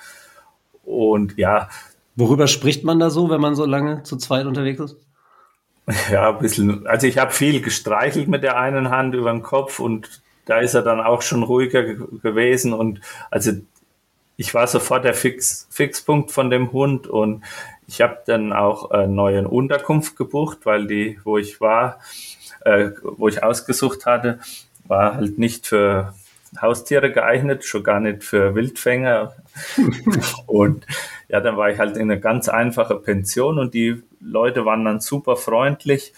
[0.84, 1.70] Und ja,
[2.16, 4.96] Worüber spricht man da so, wenn man so lange zu zweit unterwegs ist?
[6.12, 6.86] Ja, ein bisschen.
[6.88, 10.74] Also ich habe viel gestreichelt mit der einen Hand über den Kopf und da ist
[10.74, 12.74] er dann auch schon ruhiger ge gewesen.
[12.74, 13.52] Und also
[14.38, 17.44] ich war sofort der Fix, Fixpunkt von dem Hund und
[17.88, 22.00] ich habe dann auch eine neue Unterkunft gebucht, weil die, wo ich war,
[22.62, 24.40] äh, wo ich ausgesucht hatte,
[24.86, 26.14] war halt nicht für
[26.60, 29.34] Haustiere geeignet, schon gar nicht für Wildfänger.
[30.48, 30.86] und
[31.28, 35.00] ja, dann war ich halt in eine ganz einfache Pension und die Leute waren dann
[35.00, 36.14] super freundlich,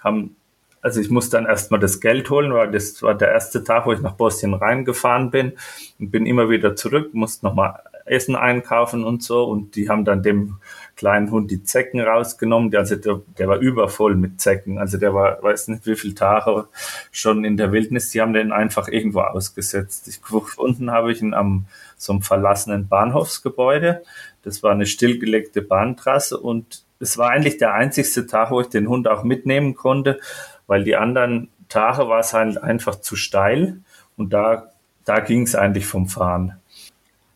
[0.00, 0.36] haben,
[0.84, 3.92] also ich musste dann erstmal das Geld holen, weil das war der erste Tag, wo
[3.92, 5.54] ich nach Bosnien reingefahren bin.
[5.98, 9.44] Und bin immer wieder zurück, musste nochmal Essen einkaufen und so.
[9.44, 10.58] Und die haben dann dem
[10.94, 15.14] kleinen Hund die Zecken rausgenommen, der, also der, der war übervoll mit Zecken, also der
[15.14, 16.68] war, weiß nicht wie viele Tage
[17.10, 20.06] schon in der Wildnis, die haben den einfach irgendwo ausgesetzt.
[20.06, 21.64] Ich, gefunden habe ich ihn am
[21.96, 24.02] so einem verlassenen Bahnhofsgebäude,
[24.42, 26.38] das war eine stillgelegte Bahntrasse.
[26.38, 30.20] Und es war eigentlich der einzigste Tag, wo ich den Hund auch mitnehmen konnte,
[30.66, 33.80] weil die anderen Tage war es halt einfach zu steil
[34.16, 34.72] und da,
[35.04, 36.60] da ging es eigentlich vom Fahren.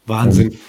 [0.06, 0.58] Wahnsinn.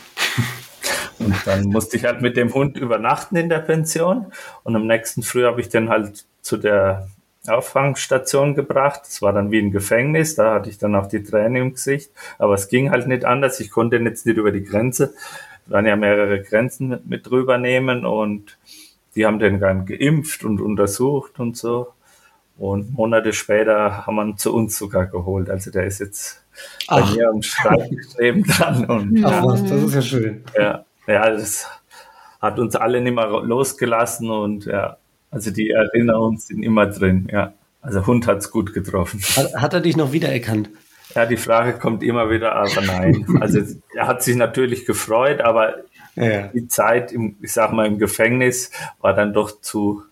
[1.20, 4.28] Und dann musste ich halt mit dem Hund übernachten in der Pension
[4.64, 7.10] und am nächsten Früh habe ich den halt zu der
[7.46, 9.02] Auffangstation gebracht.
[9.04, 12.12] Das war dann wie ein Gefängnis, da hatte ich dann auch die Tränen im Gesicht,
[12.38, 13.60] aber es ging halt nicht anders.
[13.60, 15.14] Ich konnte ihn jetzt nicht über die Grenze,
[15.66, 18.58] es waren ja mehrere Grenzen mit, mit drüber nehmen und
[19.16, 21.94] die haben den dann geimpft und untersucht und so.
[22.60, 25.50] Und Monate später haben wir ihn zu uns sogar geholt.
[25.50, 26.44] Also der ist jetzt
[26.90, 27.16] bei Ach.
[27.16, 30.44] mir am Schreibtisch neben dran und Ach was, das ist ja schön.
[30.58, 31.68] ja, ja, das
[32.42, 34.98] hat uns alle nicht mehr losgelassen und ja,
[35.32, 37.54] also die Erinnerungen sind immer drin, ja.
[37.82, 39.22] Also Hund hat's gut getroffen.
[39.38, 40.70] Hat, hat er dich noch wiedererkannt?
[41.16, 43.26] Ja, die Frage kommt immer wieder, aber nein.
[43.42, 43.62] Also
[43.96, 45.76] er hat sich natürlich gefreut, aber
[46.16, 46.48] Ja, ja.
[46.48, 50.04] die Zeit, im, ich sag mal, im Gefängnis war dann doch zu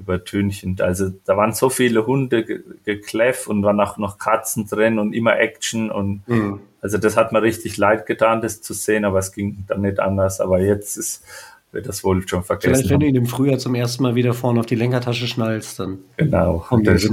[0.00, 0.80] übertünchend.
[0.80, 5.12] Also da waren so viele Hunde ge gekläfft und waren auch noch Katzen drin und
[5.12, 6.60] immer Action und Mhm.
[6.80, 10.00] also das hat mir richtig leid getan, das zu sehen, aber es ging dann nicht
[10.00, 10.40] anders.
[10.40, 11.22] Aber jetzt ist,
[11.72, 12.90] wird das wohl schon Vielleicht, vergessen.
[12.90, 15.98] wenn du ihn im Frühjahr zum ersten Mal wieder vorne auf die Lenkertasche schnallst, dann.
[16.16, 16.64] Genau.
[16.82, 17.04] Das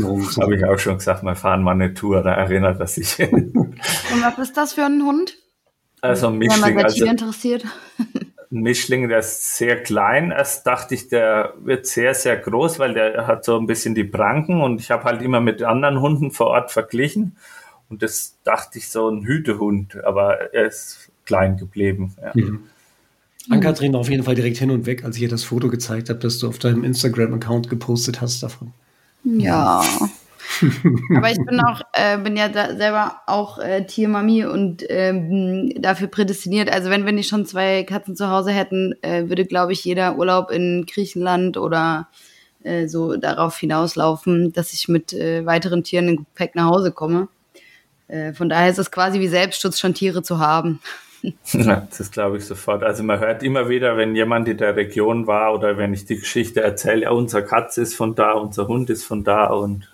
[0.41, 3.19] habe ich auch schon gesagt, wir fahren mal eine Tour, da erinnert er sich.
[3.31, 3.75] Und
[4.21, 5.37] was ist das für ein Hund?
[6.01, 7.65] also ein Wenn man Mischling, bei also interessiert.
[8.51, 10.31] Ein Mischling, der ist sehr klein.
[10.31, 14.03] Erst dachte ich, der wird sehr, sehr groß, weil der hat so ein bisschen die
[14.03, 17.35] Pranken und ich habe halt immer mit anderen Hunden vor Ort verglichen.
[17.89, 22.15] Und das dachte ich so ein Hütehund, aber er ist klein geblieben.
[22.35, 22.43] Ja.
[23.49, 26.19] Ann-Kathrin auf jeden Fall direkt hin und weg, als ich ihr das Foto gezeigt habe,
[26.19, 28.73] das du auf deinem Instagram-Account gepostet hast davon.
[29.23, 29.83] Ja.
[31.15, 36.71] Aber ich bin auch, äh, bin ja selber auch äh, Tiermami und ähm, dafür prädestiniert.
[36.71, 40.17] Also wenn wir nicht schon zwei Katzen zu Hause hätten, äh, würde, glaube ich, jeder
[40.17, 42.07] Urlaub in Griechenland oder
[42.63, 47.27] äh, so darauf hinauslaufen, dass ich mit äh, weiteren Tieren in Gepäck nach Hause komme.
[48.07, 50.79] Äh, von daher ist es quasi wie Selbstschutz, schon Tiere zu haben.
[51.51, 52.83] Das glaube ich sofort.
[52.83, 56.19] Also man hört immer wieder, wenn jemand in der Region war oder wenn ich die
[56.19, 59.89] Geschichte erzähle, ja, unser Katze ist von da, unser Hund ist von da und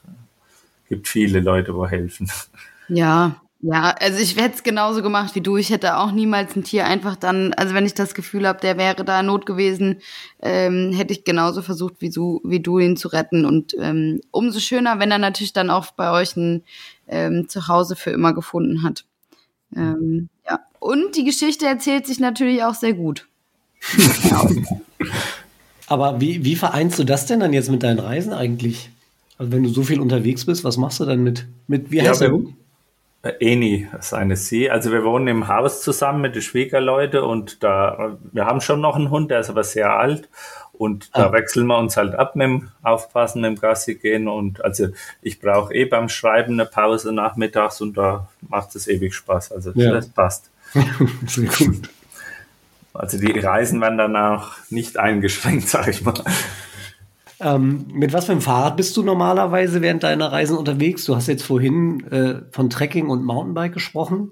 [0.93, 2.29] gibt viele Leute, wo helfen.
[2.87, 5.55] Ja, ja, also ich hätte es genauso gemacht wie du.
[5.55, 8.77] Ich hätte auch niemals ein Tier einfach dann, also wenn ich das Gefühl habe, der
[8.77, 10.01] wäre da Not gewesen,
[10.41, 13.45] ähm, hätte ich genauso versucht, wie du, wie du ihn zu retten.
[13.45, 16.63] Und ähm, umso schöner, wenn er natürlich dann auch bei euch ein
[17.07, 19.05] ähm, Zuhause für immer gefunden hat.
[19.73, 20.59] Ähm, ja.
[20.81, 23.27] Und die Geschichte erzählt sich natürlich auch sehr gut.
[25.87, 28.89] Aber wie, wie vereinst du das denn dann jetzt mit deinen Reisen eigentlich?
[29.37, 32.09] Also wenn du so viel unterwegs bist, was machst du dann mit, mit wie Ja,
[32.09, 32.53] heißt der wir- Hund?
[33.23, 34.69] Äh, Eni, das ist eine Sie.
[34.69, 38.97] Also wir wohnen im Haus zusammen mit den Schwiegerleuten und da, wir haben schon noch
[38.97, 40.27] einen Hund, der ist aber sehr alt
[40.73, 41.31] und da Ah.
[41.31, 44.87] wechseln wir uns halt ab mit dem Aufpassen, mit dem Gassi gehen und also
[45.21, 49.53] ich brauche eh beim Schreiben eine Pause nachmittags und da macht es ewig Spaß.
[49.53, 49.93] Also Ja.
[49.93, 50.49] das passt.
[51.27, 51.89] Sehr gut.
[52.93, 56.13] Also die Reisen werden dann auch nicht eingeschränkt, sag ich mal.
[57.43, 61.05] Ähm, mit was für einem Fahrrad bist du normalerweise während deiner Reisen unterwegs?
[61.05, 64.31] Du hast jetzt vorhin äh, von Trekking und Mountainbike gesprochen.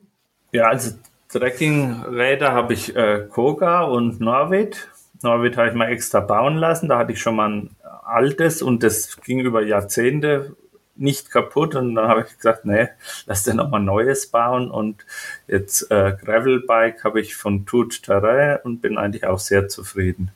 [0.53, 0.91] Ja, also
[1.29, 4.89] Trekkingräder habe ich äh, Koga und Norwid.
[5.23, 6.89] Norwid habe ich mal extra bauen lassen.
[6.89, 7.69] Da hatte ich schon mal ein
[8.03, 10.55] altes und das ging über Jahrzehnte
[10.95, 11.75] nicht kaputt.
[11.75, 12.87] Und dann habe ich gesagt, nee,
[13.25, 14.71] lass dir nochmal neues bauen.
[14.71, 15.05] Und
[15.47, 20.31] jetzt äh, Gravelbike habe ich von Tout Terrain und bin eigentlich auch sehr zufrieden.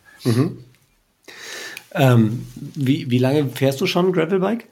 [1.91, 4.67] Ähm, wie, wie lange fährst du schon Gravelbike?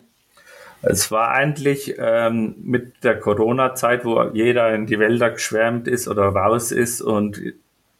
[0.81, 6.23] Es war eigentlich ähm, mit der Corona-Zeit, wo jeder in die Wälder geschwärmt ist oder
[6.23, 7.41] raus ist und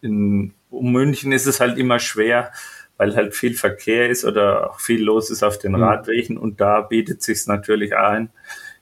[0.02, 2.52] in, um München ist es halt immer schwer,
[2.98, 6.82] weil halt viel Verkehr ist oder auch viel los ist auf den Radwegen und da
[6.82, 8.30] bietet sich natürlich ein,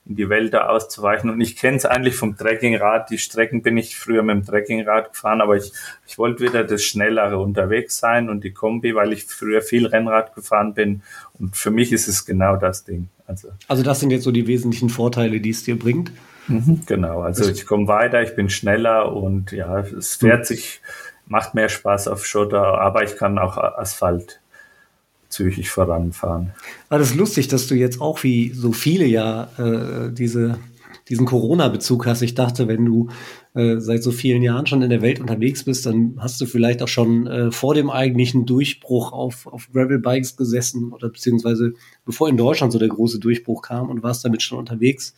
[0.06, 1.30] in die Wälder auszuweichen.
[1.30, 3.10] Und ich kenne es eigentlich vom Trekkingrad.
[3.10, 5.72] Die Strecken bin ich früher mit dem Trekkingrad gefahren, aber ich,
[6.08, 10.34] ich wollte wieder das Schnellere unterwegs sein und die Kombi, weil ich früher viel Rennrad
[10.34, 11.04] gefahren bin.
[11.40, 13.10] Und für mich ist es genau das Ding.
[13.28, 16.12] Also Also das sind jetzt so die wesentlichen Vorteile, die es dir bringt.
[16.86, 20.82] Genau, also ich komme weiter, ich bin schneller und ja, es fährt sich,
[21.28, 24.41] macht mehr Spaß auf Schotter, aber ich kann auch Asphalt
[25.32, 26.52] zügig voranfahren.
[26.90, 30.60] War das lustig, dass du jetzt auch wie so viele ja äh, diese,
[31.10, 32.22] diesen Corona-Bezug hast.
[32.22, 33.10] Ich dachte, wenn du
[33.54, 36.82] äh, seit so vielen Jahren schon in der Welt unterwegs bist, dann hast du vielleicht
[36.82, 41.74] auch schon äh, vor dem eigentlichen Durchbruch auf, auf Gravel-Bikes gesessen oder beziehungsweise
[42.06, 45.14] bevor in Deutschland so der große Durchbruch kam und warst damit schon unterwegs,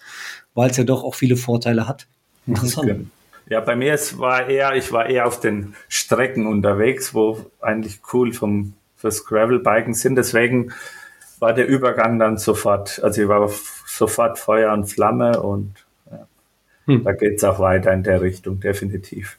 [0.54, 2.08] weil es ja doch auch viele Vorteile hat.
[2.48, 3.08] Interessant.
[3.50, 8.00] Ja, bei mir es war eher, ich war eher auf den Strecken unterwegs, wo eigentlich
[8.14, 10.16] cool vom fürs Gravelbiken sind.
[10.16, 10.72] Deswegen
[11.40, 13.50] war der Übergang dann sofort, also ich war
[13.86, 15.74] sofort Feuer und Flamme und
[16.10, 16.26] ja,
[16.86, 17.04] Hm.
[17.04, 19.38] da geht's auch weiter in der Richtung, definitiv.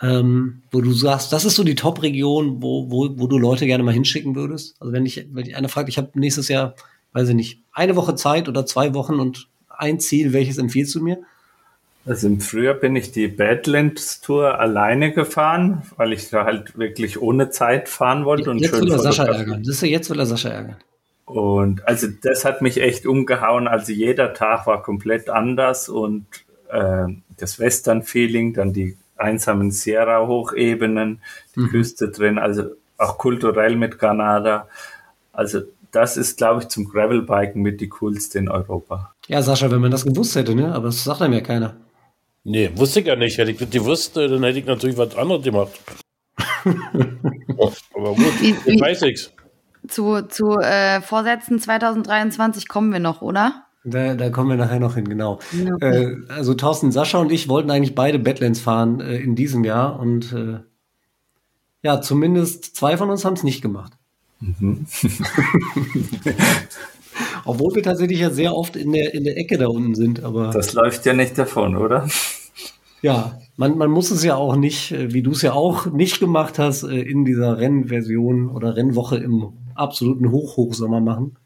[0.00, 3.84] ähm, wo du sagst, das ist so die Top-Region, wo, wo, wo du Leute gerne
[3.84, 4.76] mal hinschicken würdest?
[4.80, 6.76] Also wenn ich, wenn ich einer fragt, ich habe nächstes Jahr,
[7.12, 9.51] weiß ich nicht, eine Woche Zeit oder zwei Wochen und
[9.82, 11.18] ein Ziel, welches empfiehlst du mir?
[12.04, 17.20] Also im Frühjahr bin ich die Badlands Tour alleine gefahren, weil ich da halt wirklich
[17.20, 19.62] ohne Zeit fahren wollte und Jetzt schön will er Sascha ärgern.
[19.62, 20.76] Das ist ja jetzt will er Sascha ärgern.
[21.26, 23.68] Und also das hat mich echt umgehauen.
[23.68, 26.26] Also jeder Tag war komplett anders und
[26.70, 27.06] äh,
[27.36, 31.20] das Western-Feeling, dann die einsamen Sierra-Hochebenen,
[31.54, 34.68] die Küste drin, also auch kulturell mit Granada.
[35.32, 35.62] Also
[35.92, 39.14] das ist, glaube ich, zum Gravelbiken mit die coolste in Europa.
[39.28, 40.74] Ja, Sascha, wenn man das gewusst hätte, ne?
[40.74, 41.76] Aber das sagt einem ja keiner.
[42.44, 43.38] Nee, wusste ich ja nicht.
[43.38, 45.72] Hätte ich das gewusst, dann hätte ich natürlich was anderes gemacht.
[46.64, 49.32] Aber gut, Wie- jetzt wie- weiß ich's.
[49.88, 53.64] Zu, zu äh, Vorsätzen 2023 kommen wir noch, oder?
[53.84, 55.40] Da, da kommen wir nachher noch hin, genau.
[55.52, 55.76] Ja.
[55.80, 59.98] Äh, also Thorsten, Sascha und ich wollten eigentlich beide Badlands fahren äh, in diesem Jahr
[59.98, 60.60] und äh,
[61.82, 63.94] ja, zumindest zwei von uns haben es nicht gemacht.
[67.44, 70.50] Obwohl wir tatsächlich ja sehr oft in der, in der Ecke da unten sind, aber
[70.50, 72.08] Das läuft ja nicht davon, oder?
[73.02, 76.20] ja, man, man muss es ja auch nicht, äh, wie du es ja auch nicht
[76.20, 81.36] gemacht hast, äh, in dieser Rennversion oder Rennwoche im absoluten Hoch-Hochsommer machen.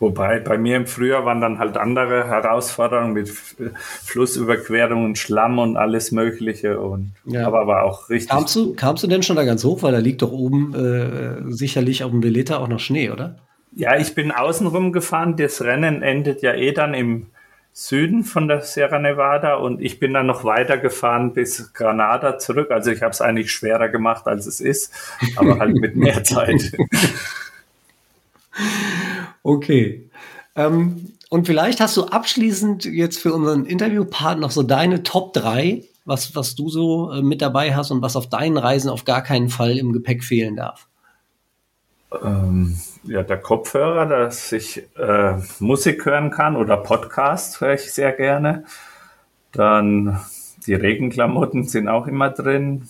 [0.00, 6.12] Wobei bei mir im Frühjahr waren dann halt andere Herausforderungen mit Flussüberquerungen, Schlamm und alles
[6.12, 6.78] Mögliche.
[6.80, 7.46] Und Ja.
[7.46, 8.30] aber war auch richtig.
[8.30, 9.82] Kamst du, kamst du denn schon da ganz hoch?
[9.82, 13.36] Weil da liegt doch oben äh, sicherlich auf dem Veleta auch noch Schnee, oder?
[13.74, 15.36] Ja, ich bin außenrum gefahren.
[15.36, 17.26] Das Rennen endet ja eh dann im
[17.72, 22.70] Süden von der Sierra Nevada und ich bin dann noch weiter gefahren bis Granada zurück.
[22.70, 24.92] Also ich habe es eigentlich schwerer gemacht, als es ist,
[25.36, 26.72] aber halt mit mehr Zeit.
[29.42, 30.10] Okay.
[30.56, 35.84] Ähm, und vielleicht hast du abschließend jetzt für unseren Interviewpart noch so deine Top 3,
[36.04, 39.22] was, was du so äh, mit dabei hast und was auf deinen Reisen auf gar
[39.22, 40.88] keinen Fall im Gepäck fehlen darf.
[42.22, 48.12] Ähm, ja, der Kopfhörer, dass ich äh, Musik hören kann oder Podcast höre ich sehr
[48.12, 48.64] gerne.
[49.52, 50.18] Dann
[50.66, 52.88] die Regenklamotten sind auch immer drin.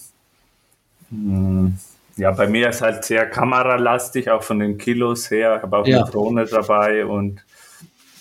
[1.10, 1.78] Hm,
[2.18, 5.56] ja, bei mir ist halt sehr kameralastig, auch von den Kilos her.
[5.56, 6.02] Ich habe auch Ja.
[6.02, 7.44] eine Drohne dabei und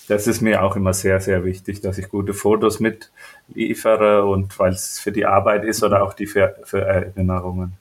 [0.07, 4.71] das ist mir auch immer sehr, sehr wichtig, dass ich gute Fotos mitliefere und weil
[4.71, 7.73] es für die Arbeit ist oder auch die für, für Erinnerungen.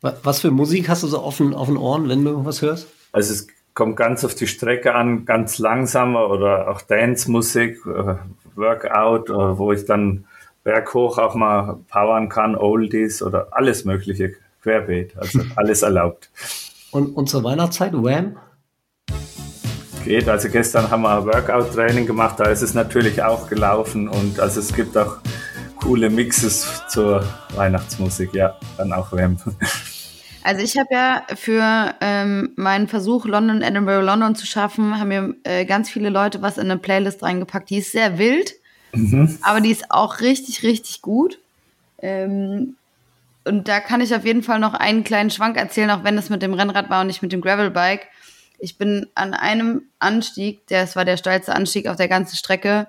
[0.00, 2.62] Wa- Was für Musik hast du so auf den, auf den Ohren, wenn du was
[2.62, 2.88] hörst?
[3.12, 8.14] Also es kommt ganz auf die Strecke an, ganz langsamer oder auch Dance-Musik, äh,
[8.54, 10.24] Workout, äh, wo ich dann
[10.64, 14.34] berghoch auch mal powern kann, Oldies oder alles mögliche,
[14.68, 16.30] querbeet, also alles erlaubt.
[16.90, 18.36] Und, und zur Weihnachtszeit, Wham?
[20.04, 24.60] Geht, also gestern haben wir Workout-Training gemacht, da ist es natürlich auch gelaufen und also
[24.60, 25.18] es gibt auch
[25.76, 29.36] coole Mixes zur Weihnachtsmusik, ja, dann auch Wham.
[30.44, 35.34] Also ich habe ja für ähm, meinen Versuch, London, Edinburgh, London zu schaffen, haben mir
[35.42, 37.68] äh, ganz viele Leute was in eine Playlist reingepackt.
[37.68, 38.54] Die ist sehr wild,
[39.42, 41.38] aber die ist auch richtig, richtig gut.
[42.00, 42.77] Ähm,
[43.44, 46.30] und da kann ich auf jeden Fall noch einen kleinen Schwank erzählen, auch wenn es
[46.30, 48.08] mit dem Rennrad war und nicht mit dem Gravelbike.
[48.58, 52.88] Ich bin an einem Anstieg, das war der steilste Anstieg auf der ganzen Strecke,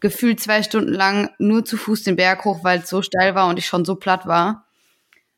[0.00, 3.48] gefühlt zwei Stunden lang nur zu Fuß den Berg hoch, weil es so steil war
[3.48, 4.66] und ich schon so platt war.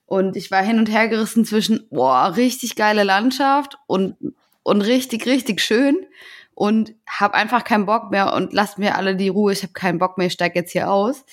[0.06, 4.16] Und ich war hin und her gerissen zwischen, boah, richtig geile Landschaft und,
[4.62, 5.96] und richtig, richtig schön.
[6.54, 9.52] Und habe einfach keinen Bock mehr und lasst mir alle die Ruhe.
[9.52, 11.24] Ich habe keinen Bock mehr, ich steig jetzt hier aus.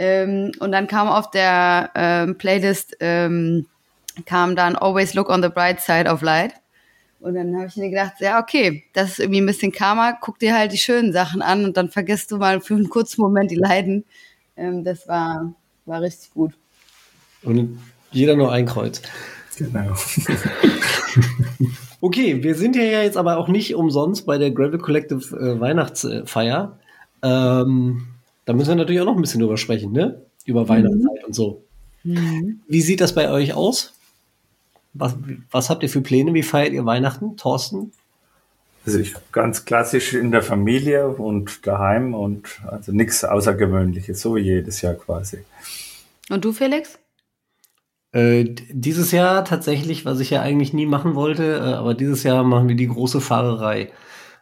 [0.00, 3.66] Ähm, und dann kam auf der ähm, Playlist, ähm,
[4.24, 6.54] kam dann Always Look on the Bright Side of Light.
[7.20, 10.16] Und dann habe ich mir gedacht, ja, okay, das ist irgendwie ein bisschen Karma.
[10.18, 13.20] Guck dir halt die schönen Sachen an und dann vergisst du mal für einen kurzen
[13.20, 14.06] Moment die Leiden.
[14.56, 15.52] Ähm, das war,
[15.84, 16.54] war richtig gut.
[17.42, 17.78] Und
[18.10, 19.02] jeder nur ein Kreuz.
[19.58, 19.94] Genau.
[22.02, 26.78] Okay, wir sind ja jetzt aber auch nicht umsonst bei der Gravel Collective äh, Weihnachtsfeier.
[27.22, 28.06] Ähm,
[28.50, 30.26] da müssen wir natürlich auch noch ein bisschen drüber sprechen, ne?
[30.44, 31.62] Über Weihnachtszeit und so.
[32.02, 33.94] Wie sieht das bei euch aus?
[34.92, 35.14] Was,
[35.52, 36.34] was habt ihr für Pläne?
[36.34, 37.36] Wie feiert ihr Weihnachten?
[37.36, 37.92] Thorsten?
[38.84, 44.40] Also ich ganz klassisch in der Familie und daheim und also nichts Außergewöhnliches, so wie
[44.40, 45.44] jedes Jahr quasi.
[46.28, 46.98] Und du, Felix?
[48.10, 52.42] Äh, dieses Jahr tatsächlich, was ich ja eigentlich nie machen wollte, äh, aber dieses Jahr
[52.42, 53.92] machen wir die große Fahrerei.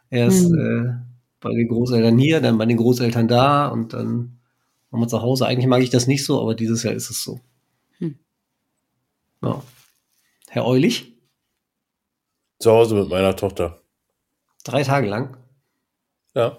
[0.09, 0.93] Erst äh,
[1.41, 4.39] bei den Großeltern hier, dann bei den Großeltern da und dann
[4.91, 5.45] machen wir zu Hause.
[5.47, 7.39] Eigentlich mag ich das nicht so, aber dieses Jahr ist es so.
[7.99, 8.17] Hm.
[9.41, 9.61] Ja.
[10.49, 11.13] Herr Eulich,
[12.59, 13.81] Zu Hause mit meiner Tochter.
[14.63, 15.37] drei Tage lang.
[16.35, 16.57] Ja.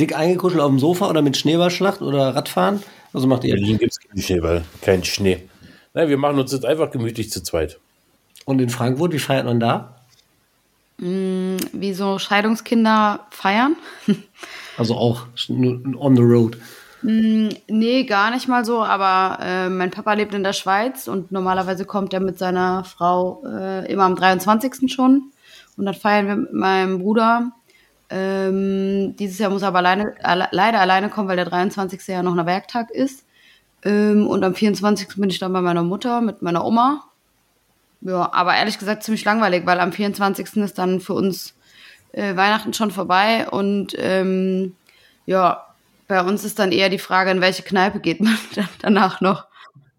[0.00, 2.82] Dick eingekuschelt auf dem Sofa oder mit Schneeballschlacht oder Radfahren?
[3.12, 3.54] Also macht In ihr.
[3.56, 5.48] Berlin gibt es keinen Schneeball, kein Schnee.
[5.94, 7.80] Nein, wir machen uns jetzt einfach gemütlich zu zweit.
[8.44, 9.95] Und in Frankfurt, wie feiert man da?
[10.98, 13.76] Wie so Scheidungskinder feiern?
[14.78, 16.58] Also auch on the road.
[17.00, 21.86] Nee, gar nicht mal so, aber äh, mein Papa lebt in der Schweiz und normalerweise
[21.86, 24.92] kommt er mit seiner Frau äh, immer am 23.
[24.92, 25.30] schon.
[25.76, 27.52] Und dann feiern wir mit meinem Bruder.
[28.10, 32.06] Ähm, dieses Jahr muss er aber alleine, alle, leider alleine kommen, weil der 23.
[32.08, 33.24] ja noch ein Werktag ist.
[33.84, 35.16] Ähm, und am 24.
[35.16, 37.04] bin ich dann bei meiner Mutter mit meiner Oma.
[38.00, 40.56] Ja, aber ehrlich gesagt ziemlich langweilig, weil am 24.
[40.56, 41.54] ist dann für uns
[42.12, 44.74] äh, Weihnachten schon vorbei und ähm,
[45.26, 45.66] ja,
[46.08, 48.36] bei uns ist dann eher die Frage, in welche Kneipe geht man
[48.82, 49.46] danach noch.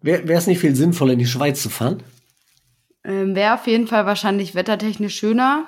[0.00, 2.02] Wäre es nicht viel sinnvoller, in die Schweiz zu fahren?
[3.04, 5.66] Ähm, Wäre auf jeden Fall wahrscheinlich wettertechnisch schöner.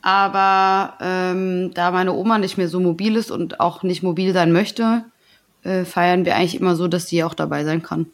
[0.00, 4.52] Aber ähm, da meine Oma nicht mehr so mobil ist und auch nicht mobil sein
[4.52, 5.04] möchte,
[5.62, 8.06] äh, feiern wir eigentlich immer so, dass sie auch dabei sein kann.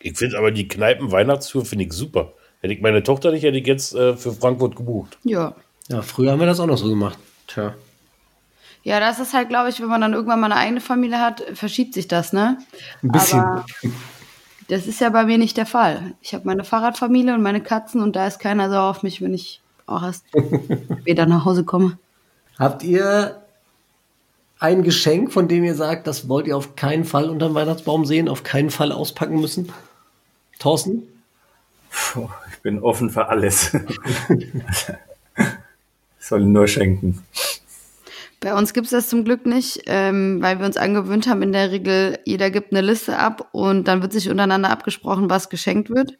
[0.00, 2.32] Ich finde aber die Kneipen-Weihnachtstour finde ich super.
[2.60, 5.18] Hätte ich meine Tochter nicht, hätte ich jetzt äh, für Frankfurt gebucht.
[5.24, 5.54] Ja.
[5.88, 7.18] Ja, früher haben wir das auch noch so gemacht.
[7.46, 7.74] Tja.
[8.82, 11.42] Ja, das ist halt, glaube ich, wenn man dann irgendwann mal eine eigene Familie hat,
[11.54, 12.58] verschiebt sich das, ne?
[13.02, 13.40] Ein bisschen.
[13.40, 13.64] Aber
[14.68, 16.14] das ist ja bei mir nicht der Fall.
[16.20, 19.34] Ich habe meine Fahrradfamilie und meine Katzen und da ist keiner sauer auf mich, wenn
[19.34, 20.24] ich auch erst
[21.00, 21.98] später nach Hause komme.
[22.58, 23.42] Habt ihr
[24.58, 28.28] ein Geschenk, von dem ihr sagt, das wollt ihr auf keinen Fall unterm Weihnachtsbaum sehen,
[28.28, 29.72] auf keinen Fall auspacken müssen?
[30.58, 31.02] Thorsten?
[31.90, 33.70] Puh, ich bin offen für alles.
[36.18, 37.22] Sollen nur schenken.
[38.40, 41.72] Bei uns gibt's das zum Glück nicht, ähm, weil wir uns angewöhnt haben, in der
[41.72, 46.18] Regel, jeder gibt eine Liste ab und dann wird sich untereinander abgesprochen, was geschenkt wird.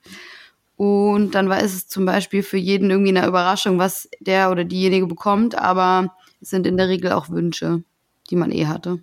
[0.76, 5.06] Und dann war es zum Beispiel für jeden irgendwie eine Überraschung, was der oder diejenige
[5.06, 7.82] bekommt, aber es sind in der Regel auch Wünsche,
[8.30, 9.00] die man eh hatte.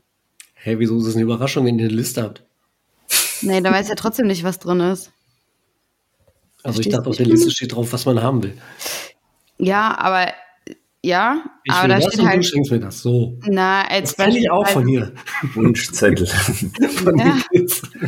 [0.55, 2.43] Hä, wieso ist es eine Überraschung, wenn ihr eine Liste habt?
[3.41, 5.11] Nee, da weiß ja trotzdem nicht, was drin ist.
[6.65, 8.57] Also ich dachte, auf der Liste steht drauf, was man haben will.
[9.57, 10.27] Ja, aber
[11.03, 13.01] ja, Ich aber will da das steht und du halt, schenkst mir das.
[13.01, 13.37] So.
[13.47, 15.13] na, als Das kenne ich auch von hier.
[15.53, 16.25] Wunschzettel.
[16.95, 17.37] Von Ja.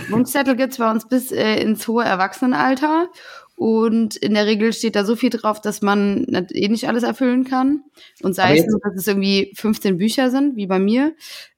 [0.10, 3.08] Wunschzettel gibt's bei uns bis äh, ins hohe Erwachsenenalter.
[3.56, 7.44] Und in der Regel steht da so viel drauf, dass man eh nicht alles erfüllen
[7.44, 7.84] kann.
[8.22, 11.14] Und sei es jetzt- nur, dass es irgendwie 15 Bücher sind, wie bei mir.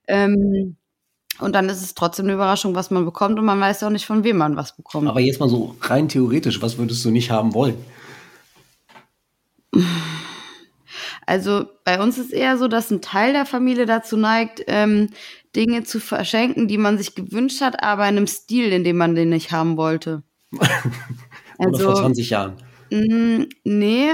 [0.08, 0.76] Ähm,
[1.40, 3.40] und dann ist es trotzdem eine Überraschung, was man bekommt.
[3.40, 5.08] Und man weiß auch nicht, von wem man was bekommt.
[5.08, 7.78] Aber jetzt mal so rein theoretisch, was würdest du nicht haben wollen?
[11.26, 15.10] Also bei uns ist eher so, dass ein Teil der Familie dazu neigt, ähm,
[15.56, 19.16] Dinge zu verschenken, die man sich gewünscht hat, aber in einem Stil, in dem man
[19.16, 20.24] den nicht haben wollte.
[21.58, 22.58] Oder vor Also, 20 Jahren?
[22.92, 24.10] mh, nee,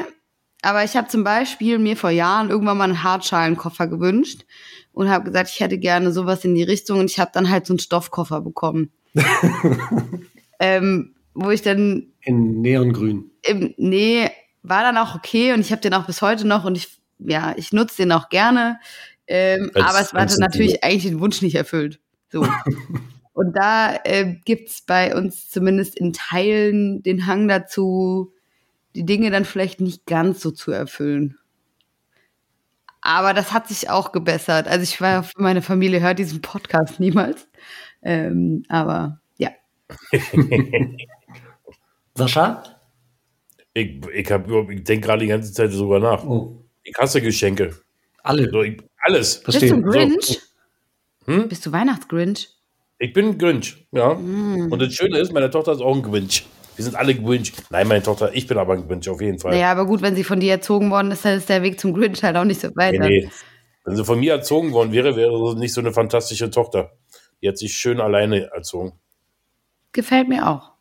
[0.61, 4.45] aber ich habe zum Beispiel mir vor Jahren irgendwann mal einen Hartschalenkoffer gewünscht
[4.95, 7.67] und habe gesagt, ich hätte gerne sowas in die Richtung und ich habe dann halt
[7.67, 8.91] so einen Stoffkoffer bekommen.
[10.59, 13.29] ähm, wo ich dann In Neongrün.
[13.43, 14.29] ähm, nee,
[14.63, 17.53] war dann auch okay und ich habe den auch bis heute noch und ich, ja,
[17.57, 18.79] ich nutze den auch gerne.
[19.27, 21.99] Ähm, Als- aber es war dann natürlich eigentlich den Wunsch nicht erfüllt.
[22.31, 22.47] So.
[23.33, 28.31] und da äh, gibt's bei uns zumindest in Teilen den Hang dazu,
[28.95, 31.37] die Dinge dann vielleicht nicht ganz so zu erfüllen.
[33.05, 34.67] Aber das hat sich auch gebessert.
[34.67, 37.47] Also ich war, meine Familie hört diesen Podcast niemals.
[38.01, 39.51] Ähm, aber ja.
[42.15, 42.63] Sascha?
[43.75, 46.23] Ich, ich, hab ich denke gerade die ganze Zeit sogar nach.
[46.23, 47.75] Oh, Ich hasse Geschenke.
[48.23, 48.49] alle.
[48.49, 49.43] So, ich, alles.
[49.43, 50.41] Bist du Grinch?
[51.25, 51.47] Hm?
[51.47, 52.49] Bist du Weihnachtsgrinch?
[52.97, 54.07] Ich bin ein Grinch, ja.
[54.13, 56.47] Und das Schöne ist, meine Tochter ist auch ein Grinch.
[56.75, 57.53] Wir sind alle Grinch.
[57.69, 59.51] Nein, meine Tochter, ich bin aber ein Grinch, auf jeden Fall.
[59.51, 61.93] Naja, aber gut, wenn sie von dir erzogen worden ist, dann ist der Weg zum
[61.93, 62.99] Grinch halt auch nicht so weit.
[62.99, 63.29] Nee, nee.
[63.85, 66.91] Wenn sie von mir erzogen worden wäre, wäre sie nicht so eine fantastische Tochter.
[67.41, 68.93] Die hat sich schön alleine erzogen.
[69.91, 70.71] Gefällt mir auch.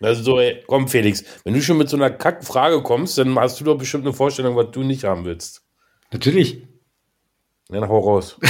[0.00, 3.60] Also so, ey, komm Felix, wenn du schon mit so einer Kackfrage kommst, dann hast
[3.60, 5.62] du doch bestimmt eine Vorstellung, was du nicht haben willst.
[6.12, 6.66] Natürlich.
[7.70, 8.38] Ja, dann hau raus.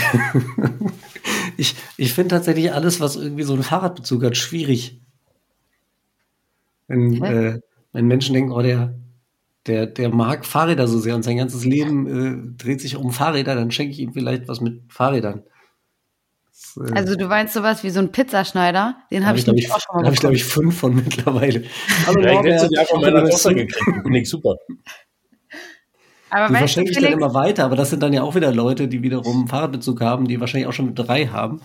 [1.61, 5.00] Ich, ich finde tatsächlich alles, was irgendwie so einen Fahrradbezug hat, schwierig.
[6.91, 7.61] Wenn, äh,
[7.93, 8.95] wenn Menschen denken, oh, der,
[9.67, 13.55] der, der mag Fahrräder so sehr und sein ganzes Leben äh, dreht sich um Fahrräder,
[13.55, 15.45] dann schenke ich ihm vielleicht was mit Fahrrädern.
[16.51, 19.67] Das, äh, Also du meinst sowas wie so ein Pizzaschneider, den habe ich, glaube nämlich
[19.67, 20.37] ich, auch schon mal hab ich, glaub bekommen.
[20.37, 21.63] ich, fünf von mittlerweile.
[22.07, 24.03] Hallo, Ja, ich letztes Jahr von meiner Tochter gekriegt.
[24.03, 24.57] Finde ich super.
[26.31, 28.89] Aber Die verschenke ich dann immer weiter, aber das sind dann ja auch wieder Leute,
[28.89, 31.61] die wiederum einen Fahrradbezug haben, die wahrscheinlich auch schon mit drei haben.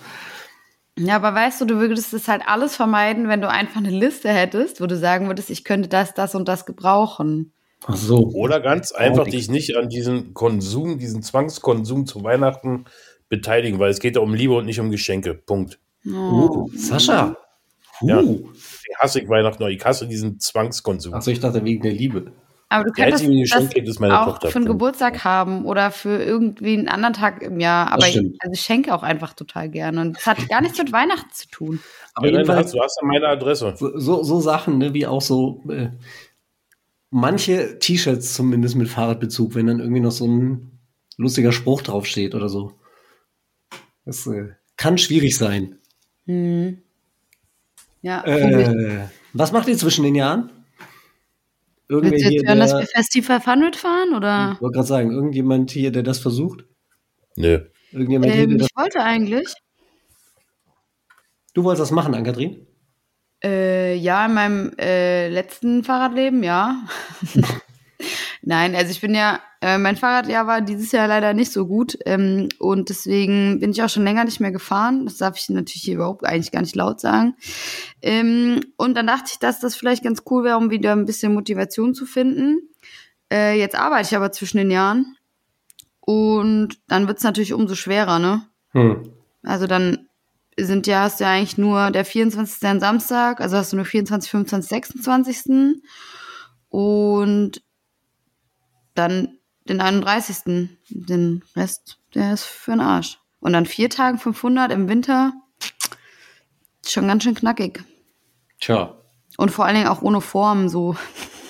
[0.98, 4.30] Ja, aber weißt du, du würdest es halt alles vermeiden, wenn du einfach eine Liste
[4.30, 7.52] hättest, wo du sagen würdest, ich könnte das, das und das gebrauchen.
[7.86, 8.30] Ach so.
[8.34, 12.86] Oder ganz einfach Oh, dich nicht an diesen Konsum, diesen Zwangskonsum zu Weihnachten
[13.30, 15.34] beteiligen, weil es geht ja um Liebe und nicht um Geschenke.
[15.34, 15.80] Punkt.
[16.06, 17.36] Uh, Sascha.
[18.02, 18.08] Uh.
[18.08, 18.22] Ja.
[18.22, 21.14] Ich hasse Weihnachten, ich hasse diesen Zwangskonsum.
[21.14, 22.32] Achso, ich dachte wegen der Liebe.
[22.68, 24.50] Aber du könntest Geschenk das kriegt, ist meine auch Tochter.
[24.50, 27.92] für einen Geburtstag haben oder für irgendwie einen anderen Tag im Jahr.
[27.92, 30.02] Aber ich, also ich schenke auch einfach total gerne.
[30.02, 31.80] Und das hat gar nichts mit Weihnachten zu tun.
[32.16, 33.76] Aber Ja, jedenfalls, hast, du hast ja meine Adresse.
[33.78, 35.90] so, so, Sachen, ne, wie auch so äh,
[37.12, 40.80] manche T-Shirts zumindest mit Fahrradbezug, wenn dann irgendwie noch so ein
[41.18, 42.74] lustiger Spruch draufsteht oder so.
[44.06, 45.78] Das äh, kann schwierig sein.
[46.26, 48.68] Ja, fühl ich.
[48.68, 50.50] Äh, was macht ihr zwischen den Jahren?
[51.88, 54.16] Irgendwer Willst du hier, jetzt hören, der, dass wir Festival Funwood fahren?
[54.16, 54.54] Oder?
[54.56, 56.66] ich wollte gerade sagen, irgendjemand hier, der das versucht?
[57.36, 57.60] Nö.
[57.92, 59.54] Irgendjemand hier, Ähm, der das, ich wollte eigentlich.
[61.54, 62.66] du wolltest das machen, Ann-Kathrin?
[63.44, 66.84] Äh, ja, in meinem äh, letzten Fahrradleben, ja.
[68.48, 71.98] Nein, also ich bin ja, äh, mein Fahrradjahr war dieses Jahr leider nicht so gut
[72.06, 75.06] ähm, und deswegen bin ich auch schon länger nicht mehr gefahren.
[75.06, 77.36] Das darf ich natürlich hier überhaupt eigentlich gar nicht laut sagen.
[78.04, 81.34] Ähm, und dann dachte ich, dass das vielleicht ganz cool wäre, um wieder ein bisschen
[81.34, 82.70] Motivation zu finden.
[83.34, 85.18] Äh, jetzt arbeite ich aber zwischen den Jahren
[86.02, 88.48] und dann wird's natürlich umso schwerer, ne?
[88.74, 89.12] Hm.
[89.42, 90.08] Also dann
[90.56, 92.64] sind ja, hast du ja eigentlich nur der 24.
[92.70, 95.82] ein Samstag, also hast du nur 24, 25, 26.
[96.70, 97.64] Und
[98.96, 99.38] dann
[99.68, 100.70] den 31.
[100.90, 103.20] Den Rest, der ist für den Arsch.
[103.40, 105.34] Und dann vier Tagen 500 im Winter,
[106.86, 107.84] schon ganz schön knackig.
[108.60, 108.96] Tja.
[109.38, 110.96] Und vor allen Dingen auch ohne Form, so.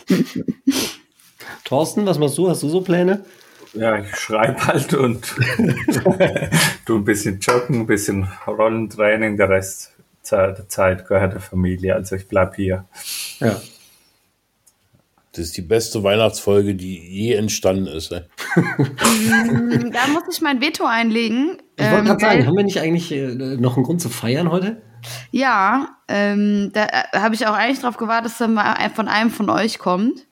[1.63, 2.49] Thorsten, was machst du?
[2.49, 3.23] Hast du so Pläne?
[3.73, 5.23] Ja, ich schreibe halt und
[6.85, 9.91] tu ein bisschen joggen, ein bisschen Rollentraining, der Rest
[10.31, 11.95] der Zeit gehört der Familie.
[11.95, 12.85] Also ich bleib hier.
[13.39, 13.61] Ja.
[15.35, 18.11] Das ist die beste Weihnachtsfolge, die je entstanden ist.
[18.11, 18.15] Mm,
[19.91, 21.57] Da muss ich mein Veto einlegen.
[21.75, 24.49] Ich wollte ähm, gerade sagen, haben wir nicht eigentlich äh, noch einen Grund zu feiern
[24.49, 24.81] heute?
[25.31, 29.29] Ja, ähm, da äh, habe ich auch eigentlich drauf gewartet, dass dann mal von einem
[29.29, 30.25] von euch kommt.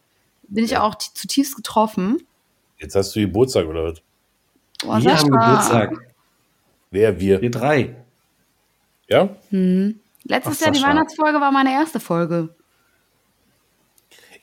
[0.47, 2.23] Bin ich auch zutiefst getroffen.
[2.77, 4.01] Jetzt hast du Geburtstag oder was?
[4.85, 5.29] Oh, Wir haben.
[5.29, 5.97] Geburtstag.
[6.91, 7.41] Wer, wir?
[7.41, 7.95] Wir drei.
[9.09, 9.35] Ja?
[9.49, 10.81] Letztes Ach, Jahr, die.
[10.81, 12.55] Weihnachtsfolge war meine erste Folge.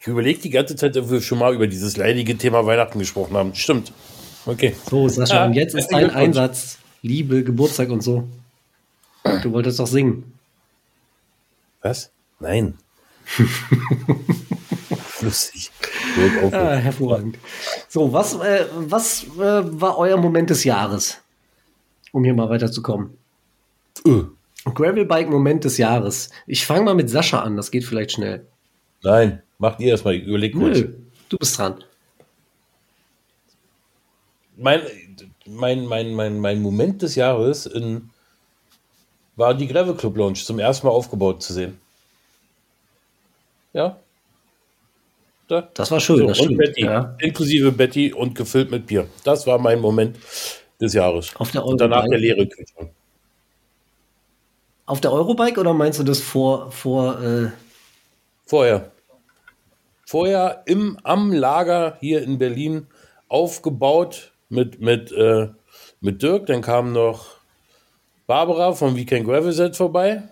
[0.01, 3.37] Ich überlege die ganze Zeit, ob wir schon mal über dieses leidige Thema Weihnachten gesprochen
[3.37, 3.55] haben.
[3.55, 3.93] Stimmt.
[4.47, 4.75] Okay.
[4.89, 6.09] So, Sascha, Ja, und jetzt ist dein.
[6.11, 6.79] Einsatz.
[7.03, 8.27] Liebe, Geburtstag und so.
[9.43, 10.33] Du wolltest doch singen.
[11.83, 12.11] Was?
[12.41, 12.79] Nein.
[15.21, 15.71] Lustig.
[16.51, 17.37] Ah, hervorragend.
[17.89, 21.19] So, was, äh, was äh, war euer Moment des Jahres?
[22.13, 23.19] Um hier mal weiterzukommen.
[24.07, 24.23] Äh,
[24.65, 26.31] Gravelbike-Moment des Jahres.
[26.47, 28.47] Ich fange mal mit Sascha an, das geht vielleicht schnell.
[29.03, 30.15] Nein, macht ihr erstmal.
[30.17, 30.79] Überleg kurz.
[30.81, 30.95] Nö,
[31.29, 31.85] du bist dran.
[34.57, 34.81] Mein,
[35.47, 38.11] mein, mein, mein, mein Moment des Jahres in,
[39.37, 41.79] war die Gravel Club Lounge zum ersten Mal aufgebaut zu sehen.
[43.73, 43.97] Ja.
[45.49, 45.69] Da.
[45.75, 46.59] Das war schön, So, das und stimmt.
[46.59, 47.17] Betty, Ja.
[47.21, 49.09] inklusive Betty und gefüllt mit Bier.
[49.25, 50.17] Das war mein Moment
[50.81, 51.35] des Jahres.
[51.37, 52.91] Auf der und danach der leere Kühlschrank.
[54.87, 57.51] Auf der Eurobike oder meinst du das vor, vor äh,
[58.45, 58.91] Vorher.
[60.11, 62.89] Vorher im, am Lager hier in Berlin
[63.29, 65.51] aufgebaut mit, mit, äh,
[66.01, 66.47] mit Dirk.
[66.47, 67.37] Dann kam noch
[68.27, 70.25] Barbara vom Weekend Gravel Set vorbei.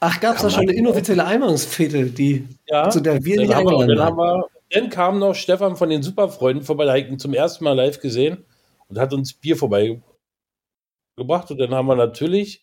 [0.00, 2.46] Ach, gab es da schon eine inoffizielle Einweihungsfete, die
[2.90, 4.40] zu der wir dann, nicht eingeladen dann, haben waren?
[4.68, 8.00] wir, dann kam noch Stefan von den Superfreunden vorbei, hat ihn zum ersten Mal live
[8.00, 8.44] gesehen
[8.88, 10.02] und hat uns Bier vorbeigebracht.
[11.50, 12.62] Und dann haben wir natürlich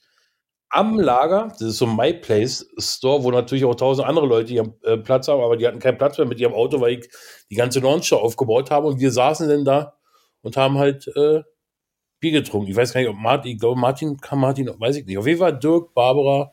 [0.70, 4.54] am Lager, das ist so ein My Place Store, wo natürlich auch tausend andere Leute
[4.54, 7.10] ihren äh, Platz haben, aber die hatten keinen Platz mehr mit ihrem Auto, weil ich
[7.50, 9.94] die ganze Launch da aufgebaut habe und wir saßen dann da
[10.42, 11.42] und haben halt äh,
[12.20, 12.70] Bier getrunken.
[12.70, 15.18] Ich weiß gar nicht, ob Martin, ich glaube Martin kam Martin, weiß ich nicht.
[15.18, 16.52] Auf jeden Fall Dirk, Barbara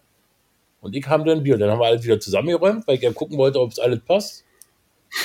[0.81, 1.59] und ich haben dann Bier.
[1.59, 4.45] Dann haben wir alles wieder zusammengeräumt, weil ich ja gucken wollte, ob es alles passt.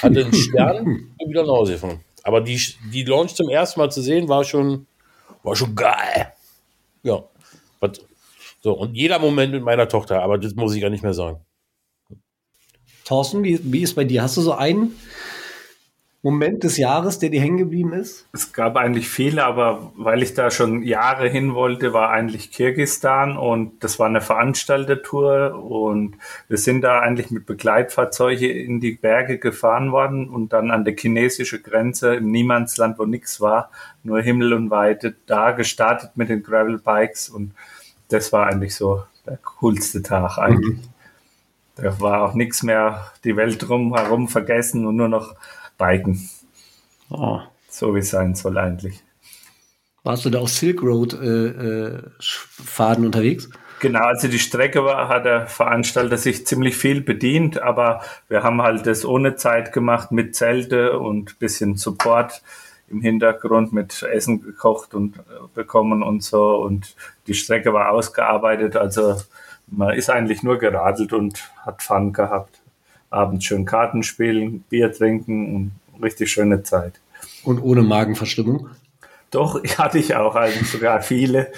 [0.01, 0.85] Hatte einen Stern
[1.19, 1.99] und wieder nach Hause gefahren.
[2.23, 2.59] Aber die,
[2.93, 4.87] die Launch zum ersten Mal zu sehen, war schon,
[5.43, 6.33] war schon geil.
[7.03, 7.23] Ja.
[7.79, 7.99] Was-
[8.61, 11.39] So, und jeder Moment mit meiner Tochter, aber das muss ich gar nicht mehr sagen.
[13.05, 14.21] Thorsten, wie, wie ist bei dir?
[14.21, 14.95] Hast du so einen
[16.21, 18.27] Moment des Jahres, der dir hängen geblieben ist?
[18.33, 23.37] Es gab eigentlich viele, aber weil ich da schon Jahre hin wollte, war eigentlich Kirgistan
[23.37, 26.17] und das war eine Veranstaltertour und
[26.49, 30.95] wir sind da eigentlich mit Begleitfahrzeuge in die Berge gefahren worden und dann an der
[30.97, 33.71] chinesischen Grenze im Niemandsland, wo nichts war,
[34.03, 37.53] nur Himmel und Weite, da gestartet mit den Gravelbikes und
[38.09, 40.79] das war eigentlich so der coolste Tag eigentlich.
[41.75, 45.35] Da war auch nichts mehr die Welt drumherum vergessen und nur noch
[45.77, 46.29] Biken.
[47.09, 47.39] Oh.
[47.69, 49.01] So wie es sein soll eigentlich.
[50.03, 53.49] Warst du da auf Silk Road äh, äh, Faden unterwegs?
[53.79, 58.61] Genau, also die Strecke war, hat der Veranstalter sich ziemlich viel bedient, aber wir haben
[58.61, 62.41] halt das ohne Zeit gemacht mit Zelte und bisschen Support
[62.89, 65.21] im Hintergrund mit Essen gekocht und äh,
[65.53, 66.95] bekommen und so und
[67.27, 69.15] die Strecke war ausgearbeitet, also
[69.67, 72.59] man ist eigentlich nur geradelt und hat Fun gehabt.
[73.11, 76.99] Abends schön Karten spielen, Bier trinken und richtig schöne Zeit.
[77.43, 78.69] Und ohne Magenverstimmung?
[79.31, 81.51] Doch, hatte ich auch eigentlich sogar viele.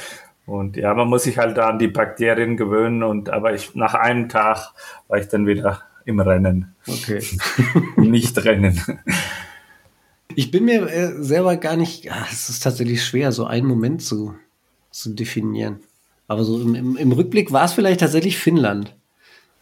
[0.46, 3.04] Und ja, man muss sich halt da an die Bakterien gewöhnen.
[3.04, 4.74] Und aber ich nach einem Tag
[5.08, 7.24] war ich dann wieder im Rennen, Okay.
[7.96, 8.82] nicht Rennen.
[10.36, 14.02] Ich bin mir äh, selber gar nicht, ah, es ist tatsächlich schwer, so einen Moment
[14.02, 14.36] zu,
[14.92, 15.80] zu definieren.
[16.28, 18.96] Aber so im, im, im Rückblick war es vielleicht tatsächlich Finnland.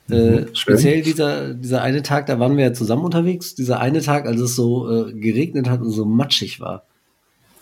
[0.10, 3.56] Äh, speziell dieser, dieser eine Tag, da waren wir ja zusammen unterwegs.
[3.56, 6.86] Dieser eine Tag, als es so äh, geregnet hat und so matschig war.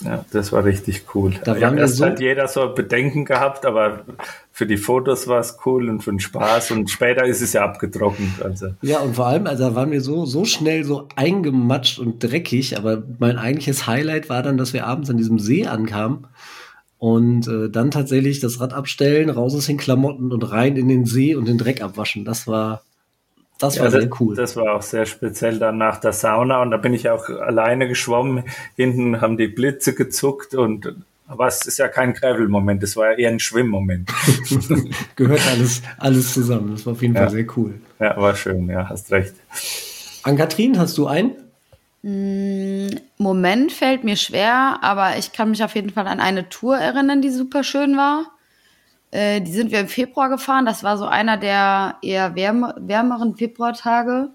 [0.04, 1.34] Ja, das war richtig cool.
[1.44, 4.02] Da waren wir erst so- hat jeder so Bedenken gehabt, aber
[4.52, 6.72] für die Fotos war es cool und für den Spaß.
[6.72, 8.42] Und später ist es ja abgetrocknet.
[8.44, 12.24] Also Ja, und vor allem, also da waren wir so, so schnell so eingematscht und
[12.24, 16.28] dreckig, aber mein eigentliches Highlight war dann, dass wir abends an diesem See ankamen
[17.00, 21.06] und äh, dann tatsächlich das Rad abstellen, raus aus den Klamotten und rein in den
[21.06, 22.24] See und den Dreck abwaschen.
[22.26, 22.82] Das war,
[23.60, 24.36] das Ja, war das, sehr cool.
[24.36, 27.88] das war auch sehr speziell dann nach der Sauna und da bin ich auch alleine
[27.88, 28.44] geschwommen.
[28.76, 30.96] Hinten haben die Blitze gezuckt und
[31.30, 34.10] aber es ist ja kein Gravel-Moment, es war ja eher ein Schwimmmoment.
[35.18, 36.72] Gehört alles, alles zusammen.
[36.72, 37.24] Das war auf jeden Ja.
[37.24, 37.74] Fall sehr cool.
[38.00, 39.34] ja, war schön, ja, hast recht.
[40.24, 41.32] An-Kathrin, hast du einen?
[43.18, 47.22] Moment fällt mir schwer, aber ich kann mich auf jeden Fall an eine Tour erinnern,
[47.22, 48.32] die super schön war.
[49.12, 50.66] Äh, die sind wir im Februar gefahren.
[50.66, 54.30] Das war so einer der eher wärme, wärmeren Februartage.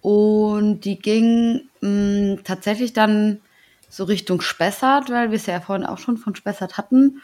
[0.00, 3.40] Und die ging mh, tatsächlich dann
[3.88, 7.20] so Richtung Spessart, weil wir es ja vorhin auch schon von Spessart hatten.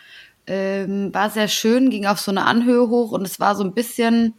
[0.46, 3.74] Ähm, war sehr schön, ging auf so eine Anhöhe hoch und es war so ein
[3.74, 4.34] bisschen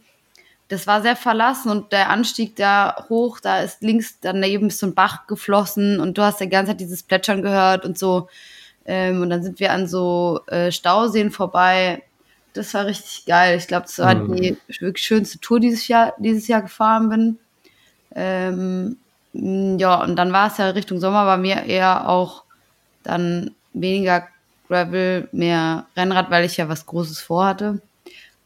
[0.68, 4.86] das war sehr verlassen und der Anstieg da hoch, da ist links daneben ist so
[4.86, 8.28] ein Bach geflossen und du hast die ganze Zeit dieses Plätschern gehört und so.
[8.84, 12.02] Ähm, und dann sind wir an so äh, Stauseen vorbei.
[12.58, 13.56] Das war richtig geil.
[13.56, 14.34] Ich glaube, das war Mhm.
[14.36, 17.38] die wirklich schönste Tour dieses Jahr, dieses Jahr gefahren bin.
[18.14, 18.96] Ähm,
[19.32, 22.42] ja, und dann war es ja Richtung Sommer bei mir eher auch
[23.04, 24.26] dann weniger
[24.66, 27.80] Gravel, mehr Rennrad, weil ich ja was Großes vorhatte.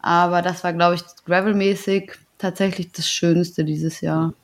[0.01, 4.35] Aber das war, glaube ich, Gravel-mäßig tatsächlich das Schönste dieses Jahr.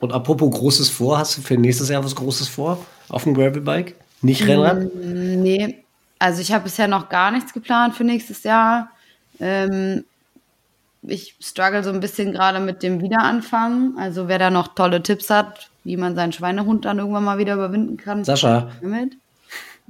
[0.00, 2.84] Und apropos Großes vor, hast du für nächstes Jahr was Großes vor?
[3.08, 3.94] Auf dem Gravelbike?
[4.22, 4.92] Nicht Rennrad?
[4.94, 5.84] Nee,
[6.20, 8.90] also ich habe bisher noch gar nichts geplant für nächstes Jahr.
[9.40, 10.04] Ähm,
[11.02, 13.96] ich struggle so ein bisschen gerade mit dem Wiederanfangen.
[13.98, 17.54] Also wer da noch tolle Tipps hat, wie man seinen Schweinehund dann irgendwann mal wieder
[17.54, 19.16] überwinden kann, Sascha, damit.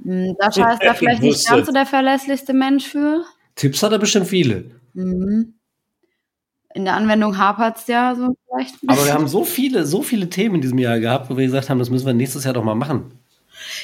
[0.03, 3.25] Hm, Sascha ist da vielleicht nicht ganz so der verlässlichste Mensch für.
[3.55, 4.71] Tipps hat er bestimmt viele.
[4.93, 5.53] Mhm.
[6.73, 8.81] In der Anwendung hapert es ja so vielleicht.
[8.81, 11.45] ein Aber wir haben so viele, so viele Themen in diesem Jahr gehabt, wo wir
[11.45, 13.11] gesagt haben, das müssen wir nächstes Jahr doch mal machen.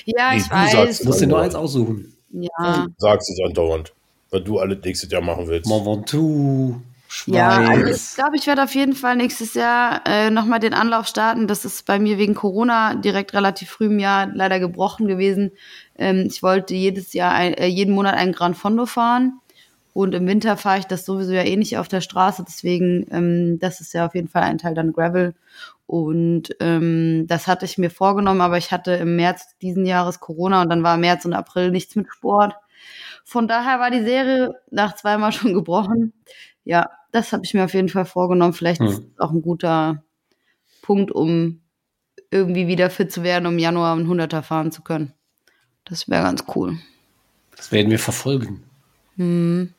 [0.06, 1.00] ja, Nee, ich weiß.
[1.00, 2.17] Du musst dir nur eins aussuchen.
[2.32, 2.88] Ja.
[2.98, 3.94] Sagst es andauernd,
[4.32, 5.68] weil du alle nächstes Jahr machen willst.
[5.68, 6.82] Mont Ventoux,
[7.26, 11.08] Ja, also ich glaube, ich werde auf jeden Fall nächstes Jahr äh, nochmal den Anlauf
[11.08, 11.48] starten.
[11.48, 15.52] Das ist bei mir wegen Corona direkt relativ früh im Jahr leider gebrochen gewesen.
[15.98, 19.40] Ähm, ich wollte jedes Jahr, ein, äh, jeden Monat einen Gran Fondo fahren.
[19.94, 22.44] Und im Winter fahre ich das sowieso ja eh nicht auf der Straße.
[22.48, 25.34] Deswegen, ähm, das ist ja auf jeden Fall ein Teil dann Gravel.
[25.88, 30.62] Und ähm, das hatte ich mir vorgenommen, aber ich hatte im März diesen Jahres Corona
[30.62, 32.56] und dann war März und April nichts mit Sport.
[33.24, 36.14] Von daher war die Serie nach zweimal schon gebrochen.
[36.66, 38.54] Ja, das habe ich mir auf jeden Fall vorgenommen.
[38.54, 38.88] Vielleicht Hm.
[38.88, 40.04] ist es auch ein guter
[40.82, 41.62] Punkt, um
[42.32, 45.14] irgendwie wieder fit zu werden, um Januar einen 100er fahren zu können.
[45.86, 46.78] Das wäre ganz cool.
[47.56, 48.64] Das werden wir verfolgen.
[49.16, 49.74] Hm.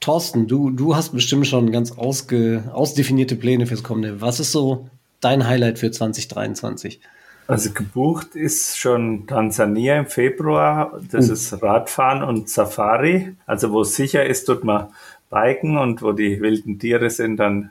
[0.00, 4.20] Thorsten, du, du hast bestimmt schon ganz ausge, ausdefinierte Pläne fürs kommende.
[4.20, 4.90] Was ist so
[5.24, 7.00] dein Highlight für 2023?
[7.46, 10.98] Also gebucht ist schon Tansania im Februar.
[11.10, 13.36] Das ist Radfahren und Safari.
[13.44, 14.88] Also wo es sicher ist, tut man
[15.30, 17.70] Biken und wo die wilden Tiere sind, dann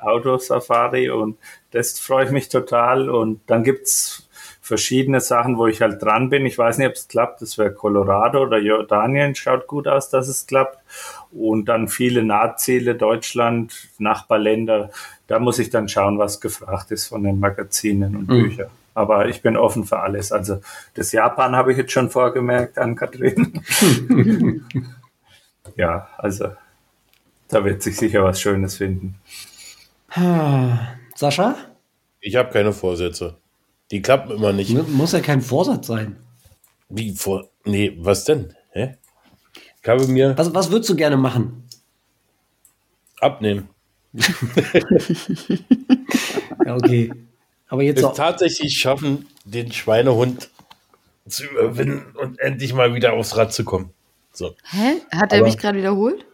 [0.00, 1.38] Autosafari und
[1.70, 3.08] das freue ich mich total.
[3.08, 4.28] Und dann gibt's
[4.60, 6.46] verschiedene Sachen, wo ich halt dran bin.
[6.46, 7.42] Ich weiß nicht, ob es klappt.
[7.42, 9.34] Das wäre Colorado oder Jordanien.
[9.34, 10.78] Schaut gut aus, dass es klappt.
[11.32, 14.90] Und dann viele Nahziele, Deutschland, Nachbarländer.
[15.26, 18.68] Da muss ich dann schauen, was gefragt ist von den Magazinen und Büchern.
[18.94, 20.32] Aber ich bin offen für alles.
[20.32, 20.60] Also
[20.94, 23.62] das Japan habe ich jetzt schon vorgemerkt an Kathrin.
[25.76, 26.48] ja, also
[27.48, 29.14] da wird sich sicher was Schönes finden.
[31.14, 31.56] Sascha?
[32.20, 33.36] Ich habe keine Vorsätze.
[33.90, 34.76] Die klappen immer nicht.
[34.88, 36.16] Muss ja kein Vorsatz sein.
[36.88, 37.48] Wie vor.
[37.64, 38.54] Nee, was denn?
[38.72, 38.96] Hä?
[39.82, 41.64] Ich habe mir Was, was würdest du gerne machen?
[43.20, 43.68] abnehmen.
[46.64, 47.12] Ja, okay.
[47.68, 50.50] Aber jetzt Es auch, tatsächlich schaffen, den Schweinehund
[51.26, 53.90] zu überwinden und endlich mal wieder aufs Rad zu kommen.
[54.32, 54.54] So.
[54.70, 55.00] Hä?
[55.10, 56.24] Hat er Aber- mich gerade wiederholt?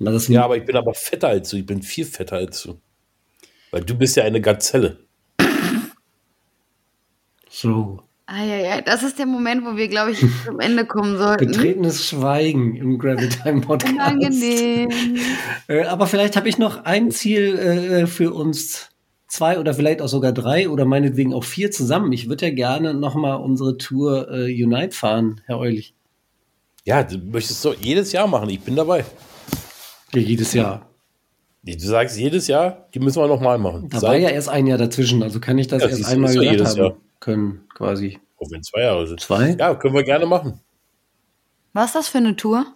[0.00, 1.56] das ist Ja, aber ich bin aber fetter als du.
[1.58, 2.78] Ich bin viel fetter als du.
[3.70, 4.98] Weil du bist ja eine Gazelle.
[7.48, 8.02] so.
[8.26, 8.80] Ah, ja, ja.
[8.80, 11.46] Das ist der Moment, wo wir, glaube ich, zum Ende kommen sollten.
[11.46, 13.92] Betretenes Schweigen im Gravel Time Podcast.
[13.94, 14.88] Unangenehm.
[15.68, 18.88] Äh, aber vielleicht habe ich noch ein Ziel äh, für uns
[19.28, 22.12] zwei oder vielleicht auch sogar drei oder meinetwegen auch vier zusammen.
[22.12, 25.94] Ich würde ja gerne noch mal unsere Tour äh, Unite fahren, Herr Eulich.
[26.84, 28.48] Ja, du möchtest so jedes Jahr machen.
[28.48, 29.04] Ich bin dabei.
[30.14, 30.88] Ja, jedes Jahr.
[31.62, 33.88] Du sagst jedes Jahr, die müssen wir nochmal machen.
[33.88, 36.32] Da war Seit- ja erst ein Jahr dazwischen, also kann ich das Ja, erst einmal
[36.32, 36.96] gesagt jedes haben Jahr.
[37.24, 38.20] Können, quasi.
[38.38, 39.20] Auch wenn zwei Jahre sind.
[39.20, 39.56] Zwei?
[39.58, 40.60] Ja, können wir gerne machen.
[41.72, 42.66] Was ist das für eine Tour?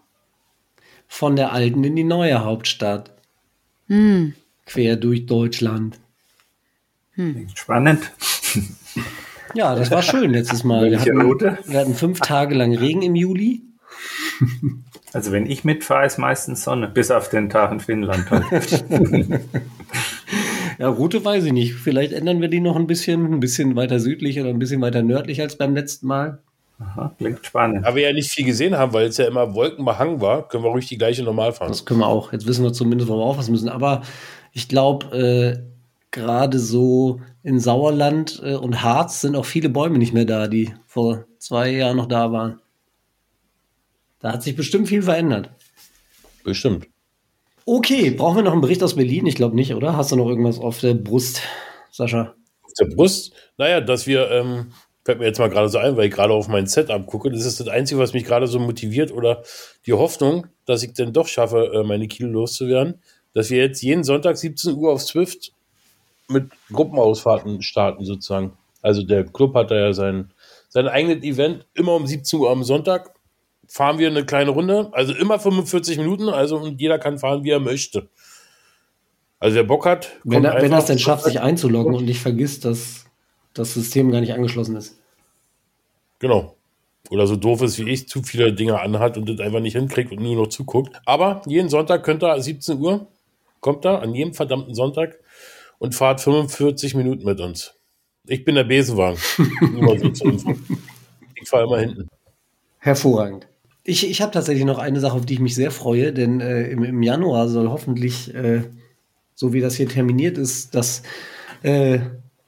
[1.07, 3.15] Von der alten in die neue Hauptstadt.
[3.87, 4.35] Hm.
[4.67, 5.99] Quer durch Deutschland.
[7.55, 8.13] Spannend.
[9.55, 10.85] Ja, das war schön letztes Mal.
[10.85, 13.63] Wir Welche hatten, wir hatten fünf Tage lang Regen im Juli.
[15.13, 18.31] Also wenn ich mitfahre, ist meistens Sonne, bis auf den Tag in Finnland.
[18.31, 18.85] Halt.
[20.79, 21.75] Ja, Route weiß ich nicht.
[21.75, 25.03] Vielleicht ändern wir die noch ein bisschen, ein bisschen weiter südlich oder ein bisschen weiter
[25.03, 26.39] nördlich als beim letzten Mal.
[26.79, 27.85] Aha, klingt spannend.
[27.85, 30.71] Da wir ja nicht viel gesehen haben, weil es ja immer wolkenbehang war, können wir
[30.71, 31.71] ruhig die gleiche normal fahren.
[31.71, 32.33] Das können wir auch.
[32.33, 33.69] Jetzt wissen wir zumindest, wo wir aufpassen müssen.
[33.69, 34.03] Aber
[34.53, 35.59] ich glaube, äh,
[36.13, 40.73] gerade so in Sauerland äh, und Harz sind auch viele Bäume nicht mehr da, die
[40.87, 42.61] vor zwei Jahren noch da waren.
[44.21, 45.51] Da hat sich bestimmt viel verändert.
[46.45, 46.87] Bestimmt.
[47.71, 49.27] Okay, brauchen wir noch einen Bericht aus Berlin?
[49.27, 49.95] Ich glaube nicht, oder?
[49.95, 51.43] Hast du noch irgendwas auf der Brust,
[51.91, 52.35] Sascha?
[52.63, 54.73] Auf der Brust, naja, dass wir, ähm,
[55.05, 57.45] fällt mir jetzt mal gerade so ein, weil ich gerade auf mein Setup gucke, das
[57.45, 59.43] ist das Einzige, was mich gerade so motiviert oder
[59.85, 63.03] die Hoffnung, dass ich denn doch schaffe, äh, meine Kilo loszuwerden,
[63.35, 65.53] dass wir jetzt jeden Sonntag 17 Uhr auf Swift
[66.27, 68.57] mit Gruppenausfahrten starten sozusagen.
[68.81, 70.33] Also der Club hat da ja sein,
[70.71, 73.11] sein eigenes Event immer um 17 Uhr am Sonntag.
[73.69, 77.51] Fahren wir eine kleine Runde, also immer 45 Minuten, also und jeder kann fahren, wie
[77.51, 78.09] er möchte.
[79.39, 82.05] Also wer Bock hat, Wenn kommt er, wenn er es denn schafft, sich einzuloggen und
[82.05, 83.05] nicht vergisst, dass
[83.55, 84.99] das System gar nicht angeschlossen ist.
[86.19, 86.57] Genau.
[87.11, 90.13] Oder so doof ist wie ich, zu viele Dinge anhat und das einfach nicht hinkriegt
[90.13, 91.01] und nur noch zuguckt.
[91.07, 93.07] Aber jeden Sonntag könnt ihr 17 Uhr,
[93.61, 95.19] kommt da an jedem verdammten Sonntag
[95.79, 97.75] und fahrt 45 Minuten mit uns.
[98.27, 99.19] Ich bin der Besenwagen.
[99.73, 100.55] Nur mal so zur Info.
[101.35, 102.09] Ich fahre immer hinten.
[102.79, 103.49] Hervorragend.
[103.91, 106.69] Ich, ich habe tatsächlich noch eine Sache, auf die ich mich sehr freue, denn äh,
[106.69, 108.65] im, im Januar soll hoffentlich, äh,
[109.35, 111.03] so wie das hier terminiert ist, das
[111.63, 112.01] äh,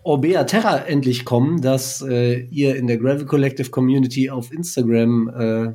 [0.02, 5.72] Orbea Terra endlich kommen, dass äh, ihr in der Gravel Collective Community auf Instagram äh,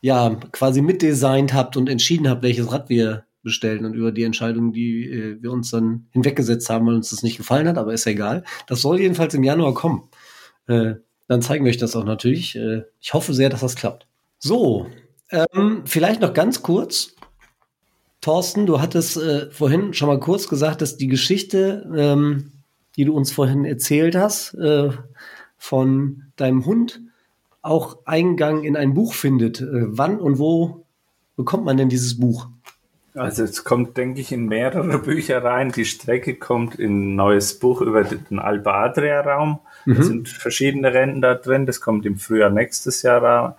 [0.00, 4.72] ja quasi mitdesignt habt und entschieden habt, welches Rad wir bestellen und über die Entscheidung,
[4.72, 8.06] die äh, wir uns dann hinweggesetzt haben, weil uns das nicht gefallen hat, aber ist
[8.06, 8.44] ja egal.
[8.68, 10.08] Das soll jedenfalls im Januar kommen.
[10.66, 10.94] Äh,
[11.28, 12.56] dann zeigen wir euch das auch natürlich.
[12.56, 14.06] Äh, ich hoffe sehr, dass das klappt.
[14.44, 14.88] So,
[15.30, 17.14] ähm, vielleicht noch ganz kurz.
[18.20, 22.52] Thorsten, du hattest äh, vorhin schon mal kurz gesagt, dass die Geschichte, ähm,
[22.94, 24.90] die du uns vorhin erzählt hast, äh,
[25.56, 27.00] von deinem Hund
[27.62, 29.62] auch Eingang in ein Buch findet.
[29.62, 29.66] Äh,
[29.96, 30.84] wann und wo
[31.36, 32.48] bekommt man denn dieses Buch?
[33.14, 35.72] Also es kommt, denke ich, in mehrere Bücher rein.
[35.72, 39.60] Die Strecke kommt in ein neues Buch über den Alba Adria Raum.
[39.86, 41.66] Da sind verschiedene Rennen da drin.
[41.66, 43.54] Das kommt im Frühjahr nächstes Jahr raus.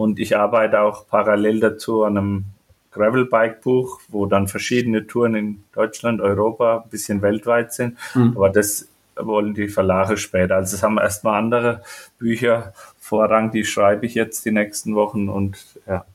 [0.00, 2.44] Und ich arbeite auch parallel dazu an einem
[2.92, 7.98] Gravelbike-Buch, wo dann verschiedene Touren in Deutschland, Europa, ein bisschen weltweit sind.
[8.34, 10.56] Aber das wollen die Verlage später.
[10.56, 11.82] Also es haben erstmal andere
[12.18, 16.06] Bücher Vorrang, die schreibe ich jetzt die nächsten Wochen und ja.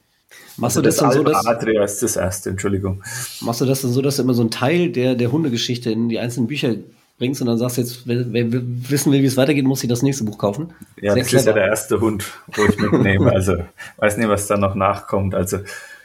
[0.58, 3.04] Machst Also du das, dann so, dass, Adria ist das erste, Entschuldigung.
[3.42, 6.10] machst du das dann so, dass du immer so einen Teil der, der Hundegeschichte in
[6.10, 6.74] die einzelnen Bücher
[7.18, 9.90] bringst und dann sagst du jetzt, wer, wer wissen will, wie es weitergeht, muss ich
[9.90, 10.74] das nächste Buch kaufen?
[11.02, 11.60] Ja, Sehr das ist ja clever.
[11.60, 13.32] der erste Hund, wo ich mitnehme.
[13.32, 13.58] Also
[13.98, 15.34] weiß nicht, was da noch nachkommt.
[15.36, 15.60] Also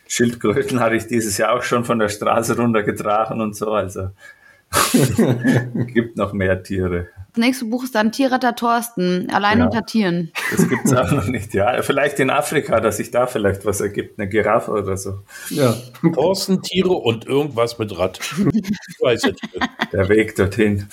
[0.06, 3.72] Schildkröten hatte ich dieses Jahr auch schon von der Straße runtergetragen und so.
[3.72, 4.10] Also
[5.92, 7.08] gibt noch mehr Tiere.
[7.32, 9.64] Das nächste Buch ist dann Tierretter Thorsten, allein Ja.
[9.66, 10.32] unter Tieren.
[10.50, 11.54] Das gibt's auch noch nicht.
[11.54, 15.20] Ja, vielleicht in Afrika, dass sich da vielleicht was ergibt, eine Giraffe oder so.
[15.48, 15.76] Ja.
[16.14, 18.18] Thorsten, Tiere und irgendwas mit Rad.
[18.20, 19.68] Ich weiß jetzt nicht.
[19.92, 20.88] Der Weg dorthin.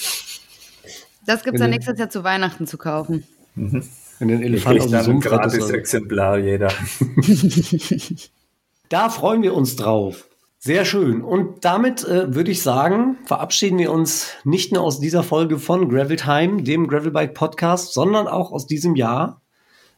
[1.25, 3.23] Das gibt's dann nächstes Jahr zu Weihnachten zu kaufen.
[3.55, 5.69] Wenn den Ich Elefant aus dem dann ein gratis.
[5.69, 6.71] Exemplar jeder.
[8.89, 10.29] Da freuen wir uns drauf.
[10.59, 11.21] Sehr schön.
[11.21, 15.87] Und damit äh, würde ich sagen, verabschieden wir uns nicht nur aus dieser Folge von
[15.87, 19.41] Gravel Time, dem Gravelbike Podcast, sondern auch aus diesem Jahr.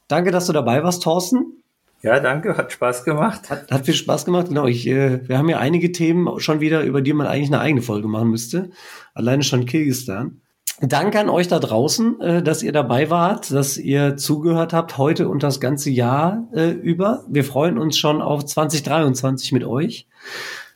[0.10, 1.64] Danke, dass du dabei warst, Thorsten.
[2.02, 3.50] Ja, danke, hat Spaß gemacht.
[3.50, 4.48] Hat, hat viel Spaß gemacht.
[4.50, 7.62] Genau, ich, äh, wir haben ja einige Themen schon wieder, über die man eigentlich eine
[7.62, 8.70] eigene Folge machen müsste.
[9.14, 10.42] Alleine schon Kirgisistan.
[10.82, 15.30] Danke an euch da draußen, äh, dass ihr dabei wart, dass ihr zugehört habt heute
[15.30, 17.26] und das ganze Jahr äh, über.
[17.30, 20.09] Wir freuen uns schon auf 2023 mit euch.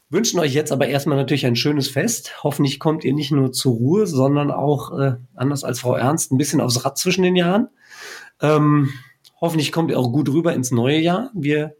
[0.09, 2.43] Wünschen euch jetzt aber erstmal natürlich ein schönes Fest.
[2.43, 6.37] Hoffentlich kommt ihr nicht nur zur Ruhe, sondern auch, äh, anders als Frau Ernst, ein
[6.37, 7.69] bisschen aufs Rad zwischen den Jahren.
[8.39, 8.93] Ähm,
[9.41, 11.31] hoffentlich kommt ihr auch gut rüber ins neue Jahr.
[11.33, 11.75] Wir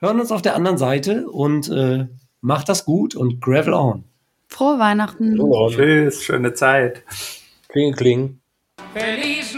[0.00, 2.06] hören uns auf der anderen Seite und äh,
[2.42, 4.04] macht das gut und gravel on.
[4.48, 5.36] Frohe Weihnachten.
[5.36, 7.04] So, Tschüss, schöne Zeit.
[7.68, 8.40] Kling, kling.
[8.92, 9.54] Feliz